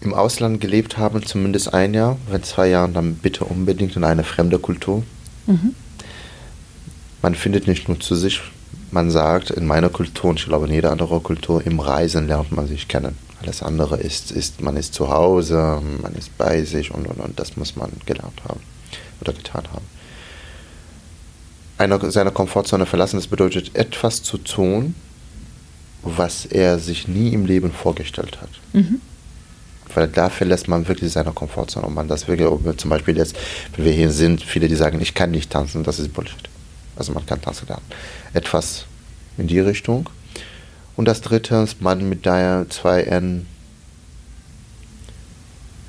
Im 0.00 0.14
Ausland 0.14 0.62
gelebt 0.62 0.96
haben, 0.96 1.22
zumindest 1.26 1.74
ein 1.74 1.92
Jahr, 1.92 2.16
wenn 2.30 2.42
zwei 2.44 2.68
Jahre, 2.68 2.90
dann 2.92 3.16
bitte 3.16 3.44
unbedingt 3.44 3.94
in 3.94 4.04
eine 4.04 4.24
fremde 4.24 4.58
Kultur. 4.58 5.02
Mhm. 5.46 5.74
Man 7.20 7.34
findet 7.34 7.66
nicht 7.66 7.88
nur 7.88 8.00
zu 8.00 8.14
sich, 8.14 8.40
man 8.90 9.10
sagt 9.10 9.50
in 9.50 9.66
meiner 9.66 9.90
Kultur 9.90 10.30
und 10.30 10.40
ich 10.40 10.46
glaube 10.46 10.66
in 10.66 10.72
jeder 10.72 10.92
anderen 10.92 11.22
Kultur, 11.22 11.60
im 11.66 11.78
Reisen 11.78 12.26
lernt 12.26 12.52
man 12.52 12.66
sich 12.66 12.88
kennen. 12.88 13.18
Alles 13.46 13.62
andere 13.62 13.96
ist, 13.98 14.32
ist 14.32 14.60
man 14.60 14.76
ist 14.76 14.92
zu 14.92 15.08
Hause, 15.08 15.80
man 16.02 16.14
ist 16.16 16.36
bei 16.36 16.64
sich 16.64 16.92
und, 16.92 17.06
und, 17.06 17.20
und 17.20 17.38
das 17.38 17.56
muss 17.56 17.76
man 17.76 17.92
gelernt 18.04 18.42
haben 18.48 18.60
oder 19.20 19.32
getan 19.32 19.62
haben. 19.72 19.84
Eine, 21.78 22.10
seine 22.10 22.32
Komfortzone 22.32 22.86
verlassen, 22.86 23.16
das 23.16 23.28
bedeutet 23.28 23.76
etwas 23.76 24.24
zu 24.24 24.38
tun, 24.38 24.96
was 26.02 26.44
er 26.46 26.80
sich 26.80 27.06
nie 27.06 27.34
im 27.34 27.46
Leben 27.46 27.70
vorgestellt 27.70 28.40
hat. 28.40 28.50
Mhm. 28.72 29.00
Weil 29.94 30.08
da 30.08 30.28
verlässt 30.28 30.66
man 30.66 30.88
wirklich 30.88 31.12
seine 31.12 31.30
Komfortzone. 31.30 31.86
Und 31.86 31.94
man 31.94 32.08
das 32.08 32.26
wirklich, 32.26 32.48
zum 32.78 32.90
Beispiel 32.90 33.16
jetzt, 33.16 33.36
wenn 33.76 33.84
wir 33.84 33.92
hier 33.92 34.10
sind, 34.10 34.42
viele, 34.42 34.66
die 34.66 34.74
sagen, 34.74 35.00
ich 35.00 35.14
kann 35.14 35.30
nicht 35.30 35.50
tanzen, 35.50 35.84
das 35.84 36.00
ist 36.00 36.12
Bullshit. 36.12 36.48
Also 36.96 37.12
man 37.12 37.24
kann 37.24 37.40
tanzen 37.40 37.68
lernen. 37.68 37.84
Etwas 38.34 38.86
in 39.38 39.46
die 39.46 39.60
Richtung. 39.60 40.08
Und 40.96 41.04
das 41.06 41.20
dritte 41.20 41.56
ist 41.56 41.82
man 41.82 42.08
mit 42.08 42.24
der 42.24 42.66
2N. 42.68 43.42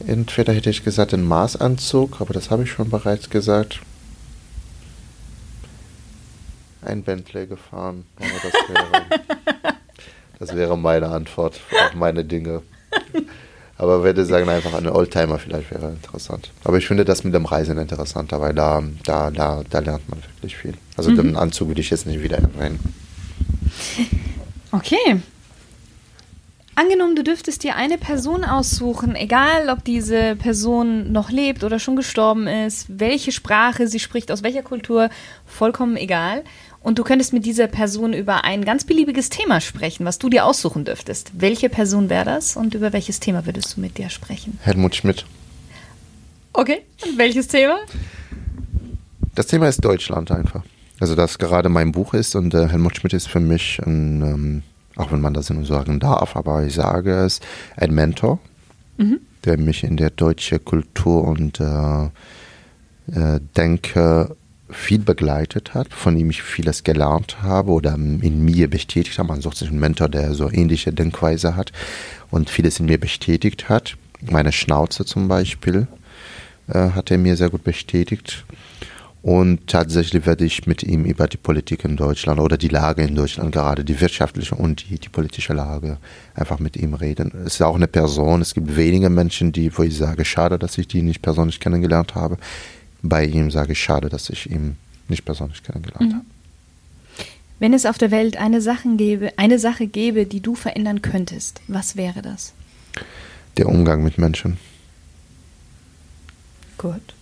Entweder 0.06 0.54
hätte 0.54 0.70
ich 0.70 0.84
gesagt 0.84 1.14
den 1.14 1.24
Maßanzug, 1.24 2.22
aber 2.22 2.34
das 2.34 2.52
habe 2.52 2.64
ich 2.64 2.72
schon 2.72 2.90
bereits 2.90 3.30
gesagt. 3.30 3.80
Ein 6.82 7.04
Bentley 7.04 7.48
gefahren, 7.48 8.06
wenn 8.18 8.30
das 8.44 8.54
wäre. 8.70 9.76
Das 10.40 10.56
wäre 10.56 10.78
meine 10.78 11.10
Antwort 11.10 11.60
auf 11.72 11.96
meine 11.96 12.24
Dinge. 12.24 12.62
Aber 13.78 14.04
würde 14.04 14.26
sagen, 14.26 14.50
einfach 14.50 14.74
ein 14.74 14.88
Oldtimer 14.88 15.40
vielleicht 15.40 15.72
wäre 15.72 15.90
interessant. 15.90 16.52
Aber 16.64 16.78
ich 16.78 16.88
finde 16.88 17.06
das 17.06 17.24
mit 17.24 17.34
dem 17.34 17.46
Reisen 17.46 17.78
interessanter, 17.78 18.42
weil 18.42 18.54
da, 18.54 18.84
da, 19.04 19.32
da, 19.32 19.64
da 19.70 19.80
lernt 19.80 20.08
man 20.10 20.22
wirklich 20.22 20.58
viel. 20.58 20.74
Also 20.96 21.12
mhm. 21.12 21.18
den 21.18 21.36
Anzug 21.36 21.70
würde 21.70 21.82
ich 21.82 21.90
jetzt 21.90 22.06
nicht 22.06 22.22
wieder 22.22 22.38
erwähnen. 22.38 22.80
Okay. 24.72 25.22
Angenommen, 26.76 27.16
du 27.16 27.24
dürftest 27.24 27.64
dir 27.64 27.76
eine 27.76 27.98
Person 27.98 28.44
aussuchen, 28.44 29.16
egal 29.16 29.70
ob 29.70 29.84
diese 29.84 30.36
Person 30.36 31.12
noch 31.12 31.32
lebt 31.32 31.64
oder 31.64 31.80
schon 31.80 31.96
gestorben 31.96 32.46
ist, 32.46 32.86
welche 32.88 33.32
Sprache 33.32 33.88
sie 33.88 34.00
spricht, 34.00 34.32
aus 34.32 34.44
welcher 34.44 34.62
Kultur, 34.62 35.10
vollkommen 35.48 35.98
egal. 35.98 36.44
Und 36.80 37.00
du 37.00 37.04
könntest 37.04 37.34
mit 37.34 37.48
dieser 37.48 37.66
Person 37.66 38.14
über 38.14 38.44
ein 38.44 38.64
ganz 38.64 38.84
beliebiges 38.84 39.30
Thema 39.30 39.60
sprechen, 39.60 40.06
was 40.06 40.20
du 40.20 40.30
dir 40.30 40.46
aussuchen 40.46 40.86
dürftest. 40.86 41.32
Welche 41.34 41.68
Person 41.68 42.12
wäre 42.12 42.26
das 42.26 42.56
und 42.56 42.76
über 42.76 42.94
welches 42.94 43.20
Thema 43.20 43.48
würdest 43.48 43.76
du 43.76 43.82
mit 43.82 43.98
dir 43.98 44.12
sprechen? 44.12 44.60
Helmut 44.62 44.96
Schmidt. 44.96 45.26
Okay, 46.54 46.84
und 47.04 47.18
welches 47.18 47.48
Thema? 47.48 47.80
Das 49.34 49.48
Thema 49.48 49.68
ist 49.68 49.84
Deutschland 49.84 50.30
einfach. 50.30 50.64
Also, 51.00 51.16
das 51.16 51.38
gerade 51.38 51.70
mein 51.70 51.92
Buch 51.92 52.14
ist 52.14 52.36
und 52.36 52.54
äh, 52.54 52.70
Helmut 52.70 52.98
Schmidt 52.98 53.14
ist 53.14 53.28
für 53.28 53.40
mich 53.40 53.80
ein. 53.86 54.22
Ähm, 54.22 54.64
auch 54.98 55.12
wenn 55.12 55.22
man 55.22 55.34
das 55.34 55.50
nur 55.50 55.66
sagen 55.66 56.00
darf, 56.00 56.36
aber 56.36 56.66
ich 56.66 56.74
sage 56.74 57.14
es, 57.14 57.40
ein 57.76 57.94
Mentor, 57.94 58.40
mhm. 58.98 59.20
der 59.46 59.58
mich 59.58 59.84
in 59.84 59.96
der 59.96 60.10
deutschen 60.10 60.64
Kultur 60.66 61.24
und 61.24 61.60
äh, 61.60 62.06
äh, 62.06 63.40
Denke 63.56 64.36
viel 64.70 65.00
begleitet 65.00 65.74
hat, 65.74 65.94
von 65.94 66.18
dem 66.18 66.30
ich 66.30 66.44
vieles 66.44 66.84
gelernt 66.84 67.42
habe 67.42 67.72
oder 67.72 67.94
in 67.94 68.44
mir 68.44 68.70
bestätigt 68.70 69.18
hat. 69.18 69.28
Man 69.28 69.42
sucht 69.42 69.58
sich 69.58 69.70
einen 69.70 69.80
Mentor, 69.80 70.10
der 70.10 70.34
so 70.34 70.52
ähnliche 70.52 70.92
Denkweise 70.92 71.56
hat 71.56 71.72
und 72.32 72.50
vieles 72.50 72.80
in 72.80 72.88
mir 72.88 73.00
bestätigt 73.00 73.70
hat. 73.70 73.96
Meine 74.30 74.52
Schnauze 74.52 75.06
zum 75.06 75.30
Beispiel 75.30 75.88
äh, 76.68 76.90
hat 76.90 77.12
er 77.12 77.18
mir 77.18 77.38
sehr 77.38 77.50
gut 77.50 77.64
bestätigt. 77.64 78.46
Und 79.28 79.68
tatsächlich 79.68 80.26
werde 80.26 80.46
ich 80.46 80.68
mit 80.68 80.84
ihm 80.84 81.04
über 81.04 81.28
die 81.28 81.36
Politik 81.36 81.84
in 81.84 81.98
Deutschland 81.98 82.40
oder 82.40 82.58
die 82.58 82.70
Lage 82.70 83.04
in 83.04 83.14
Deutschland, 83.14 83.52
gerade 83.52 83.84
die 83.84 84.00
wirtschaftliche 84.00 84.56
und 84.56 84.90
die, 84.90 84.98
die 84.98 85.10
politische 85.10 85.52
Lage, 85.52 85.98
einfach 86.34 86.60
mit 86.60 86.78
ihm 86.78 86.94
reden. 86.94 87.34
Es 87.46 87.56
ist 87.56 87.62
auch 87.62 87.76
eine 87.76 87.90
Person, 87.90 88.40
es 88.40 88.54
gibt 88.54 88.78
wenige 88.78 89.10
Menschen, 89.10 89.52
die, 89.52 89.78
wo 89.78 89.84
ich 89.84 89.98
sage, 89.98 90.24
schade, 90.24 90.58
dass 90.58 90.78
ich 90.78 90.88
die 90.88 91.02
nicht 91.02 91.22
persönlich 91.22 91.60
kennengelernt 91.60 92.16
habe. 92.16 92.38
Bei 93.02 93.26
ihm 93.26 93.52
sage 93.52 93.74
ich, 93.74 93.84
schade, 93.84 94.08
dass 94.08 94.30
ich 94.30 94.50
ihn 94.50 94.78
nicht 95.10 95.26
persönlich 95.26 95.62
kennengelernt 95.62 96.10
mhm. 96.10 96.16
habe. 96.16 96.26
Wenn 97.60 97.74
es 97.74 97.86
auf 97.86 97.98
der 97.98 98.12
Welt 98.12 98.38
eine 98.38 98.62
Sache, 98.62 98.96
gäbe, 98.96 99.34
eine 99.36 99.60
Sache 99.60 99.88
gäbe, 99.88 100.26
die 100.26 100.40
du 100.40 100.56
verändern 100.56 101.02
könntest, 101.02 101.60
was 101.68 101.98
wäre 101.98 102.22
das? 102.22 102.54
Der 103.58 103.68
Umgang 103.68 104.06
mit 104.06 104.18
Menschen. 104.18 104.58
Gut. 106.78 107.17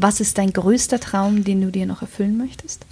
Was 0.00 0.20
ist 0.20 0.38
dein 0.38 0.52
größter 0.52 1.00
Traum, 1.00 1.42
den 1.42 1.60
du 1.60 1.72
dir 1.72 1.84
noch 1.84 2.02
erfüllen 2.02 2.38
möchtest? 2.38 2.86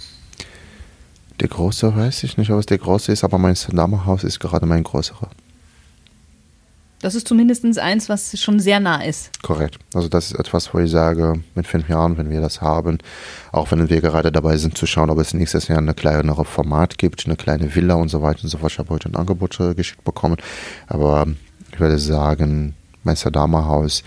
Der 1.39 1.47
große 1.47 1.95
weiß 1.95 2.23
ich 2.23 2.37
nicht, 2.37 2.51
ob 2.51 2.59
es 2.59 2.65
der 2.65 2.79
große 2.79 3.13
ist, 3.13 3.23
aber 3.23 3.37
mein 3.37 3.55
Namenhaus 3.71 4.25
ist 4.25 4.41
gerade 4.41 4.65
mein 4.65 4.83
größerer. 4.83 5.29
Das 6.99 7.15
ist 7.15 7.25
zumindest 7.25 7.63
eins, 7.79 8.09
was 8.09 8.37
schon 8.37 8.59
sehr 8.59 8.81
nah 8.81 9.01
ist. 9.01 9.41
Korrekt. 9.41 9.79
Also 9.93 10.09
das 10.09 10.31
ist 10.31 10.39
etwas, 10.39 10.73
wo 10.73 10.79
ich 10.79 10.91
sage, 10.91 11.41
mit 11.55 11.65
fünf 11.65 11.87
Jahren, 11.87 12.17
wenn 12.17 12.29
wir 12.29 12.41
das 12.41 12.59
haben, 12.59 12.97
auch 13.53 13.71
wenn 13.71 13.89
wir 13.89 14.01
gerade 14.01 14.29
dabei 14.29 14.57
sind 14.57 14.77
zu 14.77 14.85
schauen, 14.85 15.09
ob 15.09 15.19
es 15.19 15.33
nächstes 15.33 15.69
Jahr 15.69 15.77
eine 15.77 15.93
kleinere 15.93 16.43
Format 16.43 16.97
gibt, 16.97 17.25
eine 17.25 17.37
kleine 17.37 17.73
Villa 17.73 17.93
und 17.93 18.09
so 18.09 18.21
weiter 18.21 18.43
und 18.43 18.49
so 18.49 18.57
fort. 18.57 18.73
Ich 18.73 18.79
habe 18.79 18.89
heute 18.89 19.07
ein 19.07 19.15
Angebot 19.15 19.57
geschickt 19.77 20.03
bekommen, 20.03 20.35
aber 20.87 21.25
ich 21.71 21.79
würde 21.79 21.99
sagen, 21.99 22.75
mein 23.05 23.15
Sadama-Haus 23.15 24.03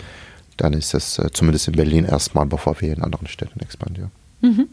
dann 0.61 0.73
ist 0.73 0.93
das 0.93 1.17
äh, 1.17 1.31
zumindest 1.31 1.67
in 1.67 1.75
Berlin 1.75 2.05
erstmal, 2.05 2.45
bevor 2.45 2.79
wir 2.81 2.93
in 2.93 3.01
anderen 3.01 3.27
Städten 3.27 3.59
expandieren. 3.61 4.11
Mhm. 4.41 4.67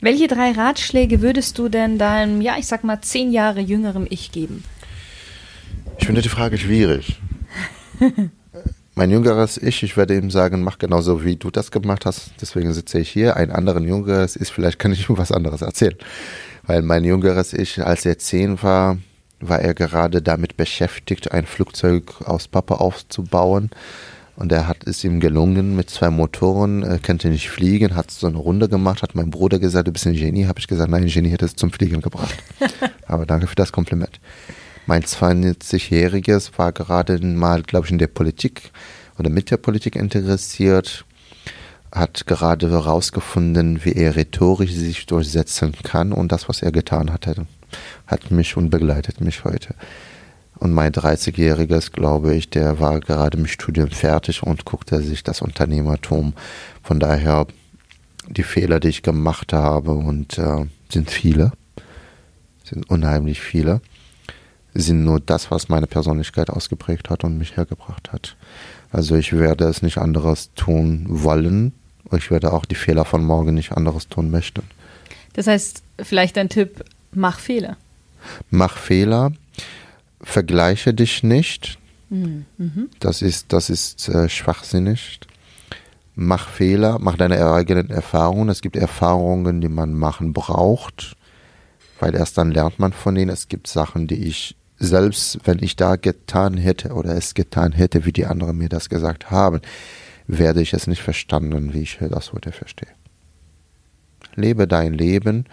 Welche 0.00 0.26
drei 0.28 0.52
Ratschläge 0.52 1.20
würdest 1.20 1.58
du 1.58 1.68
denn 1.68 1.98
deinem, 1.98 2.40
ja, 2.40 2.56
ich 2.58 2.66
sag 2.66 2.84
mal, 2.84 3.00
zehn 3.02 3.32
Jahre 3.32 3.60
jüngerem 3.60 4.06
Ich 4.08 4.32
geben? 4.32 4.64
Ich 5.98 6.06
finde 6.06 6.22
die 6.22 6.28
Frage 6.28 6.56
schwierig. 6.56 7.20
mein 8.94 9.10
jüngeres 9.10 9.58
Ich, 9.58 9.82
ich 9.82 9.96
werde 9.96 10.16
ihm 10.16 10.30
sagen, 10.30 10.62
mach 10.62 10.78
genauso 10.78 11.24
wie 11.24 11.36
du 11.36 11.50
das 11.50 11.70
gemacht 11.70 12.06
hast. 12.06 12.30
Deswegen 12.40 12.72
sitze 12.72 12.98
ich 12.98 13.10
hier. 13.10 13.36
Ein 13.36 13.50
anderen 13.50 13.84
jüngeres 13.84 14.36
Ich, 14.36 14.48
vielleicht 14.50 14.78
kann 14.78 14.92
ich 14.92 15.08
ihm 15.08 15.18
was 15.18 15.32
anderes 15.32 15.62
erzählen. 15.62 15.96
Weil 16.62 16.82
mein 16.82 17.04
jüngeres 17.04 17.52
Ich, 17.52 17.84
als 17.84 18.06
er 18.06 18.18
zehn 18.18 18.62
war, 18.62 18.98
war 19.40 19.60
er 19.60 19.74
gerade 19.74 20.22
damit 20.22 20.56
beschäftigt, 20.56 21.32
ein 21.32 21.46
Flugzeug 21.46 22.22
aus 22.24 22.48
Pappe 22.48 22.80
aufzubauen. 22.80 23.70
Und 24.36 24.52
er 24.52 24.68
hat 24.68 24.86
es 24.86 25.02
ihm 25.02 25.18
gelungen 25.18 25.76
mit 25.76 25.88
zwei 25.88 26.10
Motoren, 26.10 26.82
er 26.82 26.98
könnte 26.98 27.28
nicht 27.28 27.48
fliegen, 27.48 27.96
hat 27.96 28.10
so 28.10 28.26
eine 28.26 28.36
Runde 28.36 28.68
gemacht, 28.68 29.02
hat 29.02 29.14
mein 29.14 29.30
Bruder 29.30 29.58
gesagt, 29.58 29.88
du 29.88 29.92
bist 29.92 30.06
ein 30.06 30.12
Genie. 30.12 30.46
Habe 30.46 30.58
ich 30.58 30.68
gesagt, 30.68 30.90
nein, 30.90 31.04
ein 31.04 31.08
Genie 31.08 31.30
hätte 31.30 31.46
es 31.46 31.56
zum 31.56 31.72
Fliegen 31.72 32.02
gebracht. 32.02 32.34
Aber 33.06 33.24
danke 33.24 33.46
für 33.46 33.54
das 33.54 33.72
Kompliment. 33.72 34.20
Mein 34.86 35.02
92-Jähriges 35.02 36.52
war 36.58 36.72
gerade 36.72 37.18
mal, 37.24 37.62
glaube 37.62 37.86
ich, 37.86 37.92
in 37.92 37.98
der 37.98 38.06
Politik 38.08 38.70
oder 39.18 39.30
mit 39.30 39.50
der 39.50 39.56
Politik 39.56 39.96
interessiert, 39.96 41.06
hat 41.90 42.26
gerade 42.26 42.70
herausgefunden, 42.70 43.84
wie 43.84 43.92
er 43.92 44.16
rhetorisch 44.16 44.72
sich 44.72 45.06
durchsetzen 45.06 45.72
kann 45.82 46.12
und 46.12 46.30
das, 46.30 46.48
was 46.48 46.62
er 46.62 46.72
getan 46.72 47.10
hat, 47.10 47.26
hat 48.06 48.30
mich 48.30 48.56
und 48.56 48.68
begleitet 48.68 49.22
mich 49.22 49.44
heute. 49.44 49.74
Und 50.58 50.72
mein 50.72 50.92
30-jähriges, 50.92 51.92
glaube 51.92 52.34
ich, 52.34 52.48
der 52.48 52.80
war 52.80 53.00
gerade 53.00 53.36
mit 53.36 53.50
Studium 53.50 53.90
fertig 53.90 54.42
und 54.42 54.64
guckte 54.64 55.02
sich 55.02 55.22
das 55.22 55.42
Unternehmertum. 55.42 56.32
Von 56.82 56.98
daher 56.98 57.46
die 58.28 58.42
Fehler, 58.42 58.80
die 58.80 58.88
ich 58.88 59.02
gemacht 59.02 59.52
habe, 59.52 59.92
und 59.92 60.38
äh, 60.38 60.66
sind 60.88 61.10
viele, 61.10 61.52
sind 62.64 62.88
unheimlich 62.88 63.40
viele, 63.40 63.80
sind 64.74 65.04
nur 65.04 65.20
das, 65.20 65.50
was 65.50 65.68
meine 65.68 65.86
Persönlichkeit 65.86 66.50
ausgeprägt 66.50 67.10
hat 67.10 67.24
und 67.24 67.38
mich 67.38 67.56
hergebracht 67.56 68.12
hat. 68.12 68.36
Also 68.90 69.16
ich 69.16 69.32
werde 69.32 69.64
es 69.64 69.82
nicht 69.82 69.98
anderes 69.98 70.50
tun 70.54 71.06
wollen. 71.08 71.72
Ich 72.12 72.30
werde 72.30 72.52
auch 72.52 72.64
die 72.64 72.74
Fehler 72.74 73.04
von 73.04 73.24
morgen 73.24 73.54
nicht 73.54 73.72
anderes 73.72 74.08
tun 74.08 74.30
möchten. 74.30 74.62
Das 75.32 75.46
heißt, 75.46 75.82
vielleicht 76.00 76.38
ein 76.38 76.48
Tipp, 76.48 76.84
mach 77.12 77.38
Fehler. 77.38 77.76
Mach 78.50 78.76
Fehler 78.76 79.32
vergleiche 80.20 80.94
dich 80.94 81.22
nicht. 81.22 81.78
Mhm. 82.08 82.44
Das 83.00 83.22
ist, 83.22 83.52
das 83.52 83.70
ist 83.70 84.08
äh, 84.08 84.28
schwachsinnig. 84.28 85.20
Mach 86.14 86.48
Fehler, 86.48 86.98
mach 86.98 87.16
deine 87.16 87.44
eigenen 87.52 87.90
Erfahrungen. 87.90 88.48
Es 88.48 88.62
gibt 88.62 88.76
Erfahrungen, 88.76 89.60
die 89.60 89.68
man 89.68 89.92
machen 89.92 90.32
braucht, 90.32 91.16
weil 92.00 92.14
erst 92.14 92.38
dann 92.38 92.50
lernt 92.50 92.78
man 92.78 92.92
von 92.92 93.14
denen. 93.14 93.30
Es 93.30 93.48
gibt 93.48 93.66
Sachen, 93.66 94.06
die 94.06 94.26
ich 94.26 94.56
selbst, 94.78 95.40
wenn 95.44 95.62
ich 95.62 95.76
da 95.76 95.96
getan 95.96 96.56
hätte 96.56 96.92
oder 96.92 97.14
es 97.16 97.34
getan 97.34 97.72
hätte, 97.72 98.04
wie 98.04 98.12
die 98.12 98.26
anderen 98.26 98.58
mir 98.58 98.68
das 98.68 98.88
gesagt 98.88 99.30
haben, 99.30 99.60
werde 100.26 100.60
ich 100.60 100.72
es 100.72 100.86
nicht 100.86 101.02
verstanden, 101.02 101.72
wie 101.72 101.82
ich 101.82 101.98
das 102.00 102.32
heute 102.32 102.52
verstehe. 102.52 102.88
Lebe 104.34 104.66
dein 104.66 104.94
Leben. 104.94 105.44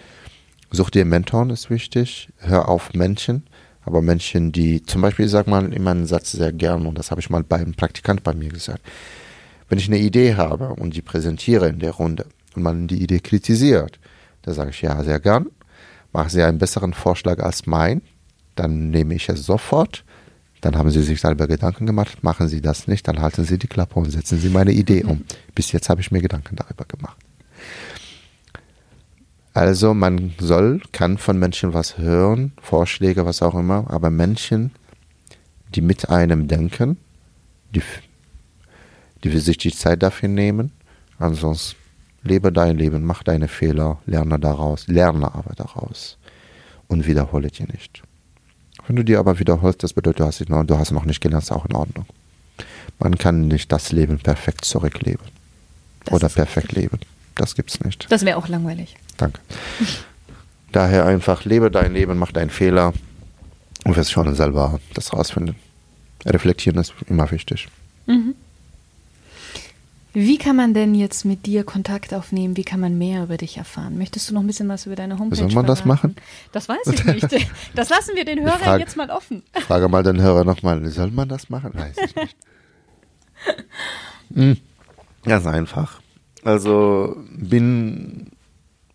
Such 0.72 0.90
dir 0.90 1.06
Mentoren, 1.06 1.50
ist 1.52 1.70
wichtig. 1.70 2.30
Hör 2.38 2.68
auf 2.68 2.94
Menschen. 2.94 3.44
Aber 3.86 4.02
Menschen, 4.02 4.52
die 4.52 4.84
zum 4.84 5.02
Beispiel, 5.02 5.26
ich 5.26 5.32
sage 5.32 5.50
mal 5.50 5.72
immer 5.74 5.92
einen 5.92 6.06
Satz 6.06 6.32
sehr 6.32 6.52
gern, 6.52 6.86
und 6.86 6.98
das 6.98 7.12
habe 7.12 7.22
ich 7.22 7.30
mal 7.30 7.44
beim 7.44 7.74
Praktikant 7.74 8.24
bei 8.24 8.34
mir 8.34 8.50
gesagt. 8.50 8.82
Wenn 9.70 9.80
ich 9.80 9.88
eine 9.88 10.00
Idee 10.00 10.36
habe 10.36 10.70
und 10.70 10.96
die 10.96 11.02
präsentiere 11.02 11.68
in 11.68 11.80
der 11.80 11.92
Runde 11.92 12.26
und 12.56 12.64
man 12.64 12.88
die 12.88 13.02
Idee 13.02 13.20
kritisiert, 13.20 14.00
da 14.44 14.54
sage 14.54 14.72
ich 14.72 14.82
ja 14.82 15.04
sehr 15.04 15.20
gern, 15.20 15.48
machen 16.12 16.30
Sie 16.30 16.44
einen 16.44 16.60
besseren 16.60 16.94
Vorschlag 16.94 17.40
als 17.40 17.66
mein, 17.66 18.02
dann 18.56 18.90
nehme 18.90 19.16
ich 19.16 19.30
es 19.30 19.46
sofort. 19.46 20.04
Dann 20.62 20.78
haben 20.78 20.92
Sie 20.92 21.02
sich 21.02 21.20
selber 21.20 21.48
Gedanken 21.48 21.86
gemacht, 21.86 22.24
machen 22.24 22.48
Sie 22.48 22.62
das 22.62 22.88
nicht, 22.88 23.06
dann 23.08 23.20
halten 23.20 23.44
Sie 23.44 23.58
die 23.58 23.68
Klappe 23.68 24.00
und 24.00 24.10
setzen 24.10 24.40
Sie 24.40 24.50
meine 24.50 24.72
Idee 24.72 25.04
um. 25.04 25.26
Bis 25.56 25.74
jetzt 25.74 25.90
habe 25.90 26.00
ich 26.00 26.12
mir 26.12 26.22
Gedanken 26.22 26.56
darüber 26.56 26.86
gemacht. 26.86 27.18
Also 29.54 29.94
man 29.94 30.34
soll, 30.40 30.82
kann 30.92 31.18
von 31.18 31.38
Menschen 31.38 31.74
was 31.74 31.98
hören, 31.98 32.54
Vorschläge, 32.60 33.26
was 33.26 33.42
auch 33.44 33.54
immer, 33.54 33.86
aber 33.90 34.10
Menschen, 34.10 34.72
die 35.76 35.82
mit 35.82 36.10
einem 36.10 36.48
denken, 36.48 36.98
die, 37.76 37.84
die 39.24 39.38
sich 39.38 39.58
die 39.58 39.72
Zeit 39.72 40.02
dafür 40.02 40.30
nehmen, 40.30 40.72
ansonsten 41.20 41.78
lebe 42.24 42.52
dein 42.52 42.78
Leben, 42.78 43.04
mach 43.04 43.22
deine 43.22 43.48
Fehler, 43.48 44.00
lerne 44.06 44.40
daraus, 44.40 44.88
lerne 44.88 45.34
aber 45.36 45.54
daraus 45.56 46.18
und 46.88 47.06
wiederhole 47.06 47.50
die 47.50 47.64
nicht. 47.64 48.02
Wenn 48.88 48.96
du 48.96 49.04
dir 49.04 49.20
aber 49.20 49.40
wiederholst, 49.40 49.84
das 49.84 49.94
bedeutet, 49.94 50.20
du 50.20 50.26
hast, 50.26 50.50
noch, 50.50 50.64
du 50.64 50.78
hast 50.78 50.92
noch 50.92 51.06
nicht 51.06 51.22
gelernt, 51.22 51.44
ist 51.44 51.52
auch 51.52 51.66
in 51.66 51.76
Ordnung. 51.76 52.06
Man 53.00 53.18
kann 53.18 53.48
nicht 53.48 53.72
das 53.72 53.92
Leben 53.92 54.18
perfekt 54.20 54.66
zurückleben 54.66 55.26
das 56.06 56.14
oder 56.14 56.30
perfekt 56.30 56.76
richtig. 56.76 56.92
leben. 56.92 57.00
Das 57.36 57.56
gibt's 57.56 57.80
nicht. 57.84 58.06
Das 58.12 58.26
wäre 58.26 58.38
auch 58.38 58.48
langweilig. 58.48 58.96
Danke. 59.18 59.40
Daher 60.72 61.06
einfach 61.06 61.46
lebe 61.46 61.70
dein 61.72 61.94
Leben, 61.94 62.18
mach 62.18 62.32
deinen 62.32 62.50
Fehler 62.50 62.94
Und 63.86 63.96
wirst 63.96 64.12
schon 64.12 64.34
selber 64.36 64.80
das 64.94 65.14
rausfinden. 65.14 65.56
Reflektieren 66.26 66.80
ist 66.80 66.94
immer 67.10 67.30
wichtig. 67.32 67.68
Mhm. 68.06 68.36
Wie 70.16 70.38
kann 70.38 70.56
man 70.56 70.76
denn 70.76 70.94
jetzt 70.94 71.26
mit 71.26 71.48
dir 71.48 71.64
Kontakt 71.64 72.14
aufnehmen? 72.14 72.56
Wie 72.56 72.64
kann 72.64 72.80
man 72.80 73.00
mehr 73.00 73.24
über 73.24 73.38
dich 73.38 73.58
erfahren? 73.58 73.98
Möchtest 73.98 74.30
du 74.30 74.36
noch 74.36 74.42
ein 74.42 74.48
bisschen 74.48 74.70
was 74.70 74.86
über 74.86 74.96
deine 74.96 75.18
Homepage 75.18 75.38
Soll 75.38 75.52
man 75.52 75.66
das 75.66 75.86
machen? 75.86 76.16
Das 76.52 76.70
weiß 76.70 76.88
ich 76.94 77.04
nicht. 77.06 77.48
Das 77.76 77.90
lassen 77.90 78.16
wir 78.16 78.24
den 78.24 78.42
Hörern 78.42 78.60
frage, 78.60 78.84
jetzt 78.84 78.96
mal 78.96 79.10
offen. 79.10 79.42
Frage 79.54 79.90
mal 79.90 80.04
den 80.04 80.22
Hörer 80.22 80.44
nochmal, 80.44 80.86
soll 80.92 81.10
man 81.10 81.28
das 81.28 81.50
machen? 81.50 81.72
Weiß 81.74 81.96
ich 81.98 82.16
nicht. 82.16 82.36
hm. 84.36 84.58
Ganz 85.24 85.48
einfach. 85.48 86.03
Also 86.44 87.18
bin 87.38 88.32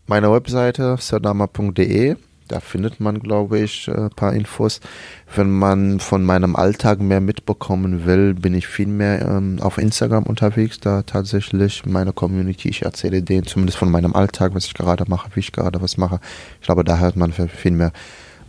meine 0.06 0.32
Webseite 0.32 0.96
serdama.de 0.98 2.16
da 2.48 2.61
findet 2.61 2.98
man, 2.98 3.20
glaube 3.20 3.58
ich, 3.61 3.88
ein 3.88 4.06
äh, 4.06 4.11
paar 4.11 4.32
Infos. 4.32 4.80
Wenn 5.34 5.50
man 5.50 6.00
von 6.00 6.24
meinem 6.24 6.56
Alltag 6.56 7.00
mehr 7.00 7.20
mitbekommen 7.20 8.06
will, 8.06 8.34
bin 8.34 8.54
ich 8.54 8.66
viel 8.66 8.87
mehr 8.87 9.20
ähm, 9.20 9.58
auf 9.61 9.78
Instagram 9.78 10.24
unterwegs, 10.24 10.80
da 10.80 11.02
tatsächlich 11.02 11.84
meine 11.84 12.12
Community, 12.12 12.70
ich 12.70 12.82
erzähle 12.82 13.22
denen 13.22 13.46
zumindest 13.46 13.78
von 13.78 13.90
meinem 13.90 14.14
Alltag, 14.14 14.54
was 14.54 14.64
ich 14.64 14.74
gerade 14.74 15.04
mache, 15.08 15.30
wie 15.34 15.40
ich 15.40 15.52
gerade 15.52 15.80
was 15.82 15.98
mache. 15.98 16.20
Ich 16.61 16.66
glaube, 16.66 16.84
da 16.84 16.98
hat 16.98 17.16
man 17.16 17.32
viel 17.32 17.72
mehr 17.72 17.92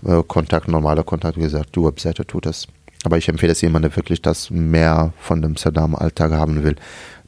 äh, 0.05 0.23
Kontakt, 0.25 0.69
normaler 0.69 1.03
Kontakt, 1.03 1.38
wie 1.38 1.41
gesagt, 1.41 1.75
die 1.75 1.83
Webseite 1.83 2.25
tut 2.25 2.45
das. 2.45 2.67
Aber 3.03 3.17
ich 3.17 3.29
empfehle 3.29 3.51
es 3.51 3.62
jemandem, 3.62 3.95
wirklich 3.95 4.21
das 4.21 4.49
mehr 4.49 5.13
von 5.19 5.41
dem 5.41 5.55
Saddam-Alltag 5.55 6.31
haben 6.31 6.63
will, 6.63 6.75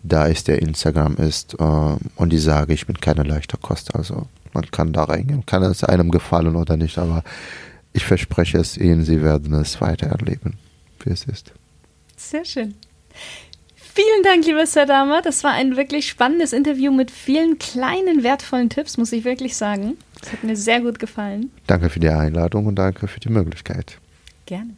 da 0.03 0.25
ist 0.25 0.47
der 0.47 0.61
Instagram 0.61 1.15
ist 1.15 1.55
äh, 1.55 1.95
und 2.15 2.29
die 2.29 2.39
sage, 2.39 2.73
ich 2.73 2.87
bin 2.87 2.99
keine 2.99 3.23
leichte 3.23 3.57
Kost, 3.57 3.95
also 3.95 4.27
man 4.53 4.69
kann 4.71 4.93
da 4.93 5.05
reingehen. 5.05 5.45
Kann 5.45 5.63
es 5.63 5.83
einem 5.83 6.11
gefallen 6.11 6.55
oder 6.55 6.77
nicht, 6.77 6.97
aber 6.97 7.23
ich 7.93 8.05
verspreche 8.05 8.57
es 8.57 8.77
Ihnen, 8.77 9.03
Sie 9.03 9.21
werden 9.21 9.53
es 9.53 9.79
weiter 9.81 10.07
erleben, 10.07 10.57
wie 11.03 11.11
es 11.11 11.25
ist. 11.25 11.51
Sehr 12.17 12.45
schön. 12.45 12.75
Vielen 13.75 14.23
Dank, 14.23 14.45
lieber 14.45 14.65
Sadama. 14.65 15.21
Das 15.21 15.43
war 15.43 15.51
ein 15.51 15.75
wirklich 15.75 16.07
spannendes 16.07 16.53
Interview 16.53 16.93
mit 16.93 17.11
vielen 17.11 17.59
kleinen, 17.59 18.23
wertvollen 18.23 18.69
Tipps, 18.69 18.97
muss 18.97 19.11
ich 19.11 19.25
wirklich 19.25 19.57
sagen. 19.57 19.97
Das 20.21 20.31
hat 20.31 20.43
mir 20.43 20.55
sehr 20.55 20.79
gut 20.79 20.97
gefallen. 20.97 21.51
Danke 21.67 21.89
für 21.89 21.99
die 21.99 22.07
Einladung 22.07 22.67
und 22.67 22.75
danke 22.75 23.07
für 23.07 23.19
die 23.19 23.29
Möglichkeit. 23.29 23.97
Gerne. 24.45 24.71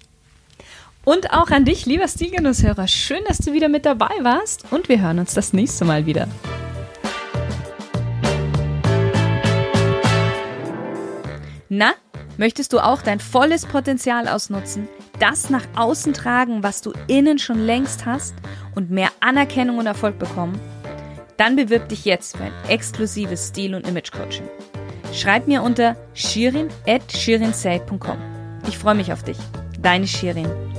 Und 1.06 1.32
auch 1.32 1.50
an 1.50 1.66
dich, 1.66 1.86
lieber 1.86 2.08
Stilgenusshörer. 2.08 2.88
Schön, 2.88 3.24
dass 3.28 3.40
du 3.40 3.52
wieder 3.52 3.68
mit 3.68 3.86
dabei 3.86 4.12
warst 4.22 4.72
und 4.72 4.88
wir 4.88 5.02
hören 5.02 5.20
uns 5.20 5.34
das 5.34 5.52
nächste 5.52 5.84
Mal 5.86 6.06
wieder. 6.06 6.28
Na, 11.68 11.94
möchtest 12.38 12.72
du 12.72 12.80
auch 12.80 13.02
dein 13.02 13.20
volles 13.20 13.66
Potenzial 13.66 14.28
ausnutzen, 14.28 14.88
das 15.20 15.50
nach 15.50 15.66
außen 15.76 16.14
tragen, 16.14 16.64
was 16.64 16.82
du 16.82 16.94
innen 17.08 17.40
schon 17.40 17.66
längst 17.66 18.06
hast 18.06 18.36
und 18.76 18.92
mehr 18.92 19.10
Anerkennung 19.20 19.80
und 19.80 19.88
Erfolg 19.88 20.20
bekommen? 20.20 20.60
Dann 21.36 21.56
bewirb 21.56 21.90
dich 21.90 22.06
jetzt 22.06 22.38
für 22.38 22.44
ein 22.44 22.54
exklusives 22.70 23.48
Stil- 23.48 23.76
und 23.76 23.88
Image-Coaching. 23.88 24.48
Schreib 25.14 25.48
mir 25.48 25.64
unter 25.64 25.98
shirin.shirinsay.com. 26.14 28.18
Ich 28.68 28.78
freue 28.78 28.96
mich 28.96 29.12
auf 29.12 29.24
dich. 29.24 29.38
Deine 29.82 30.08
Shirin. 30.08 30.73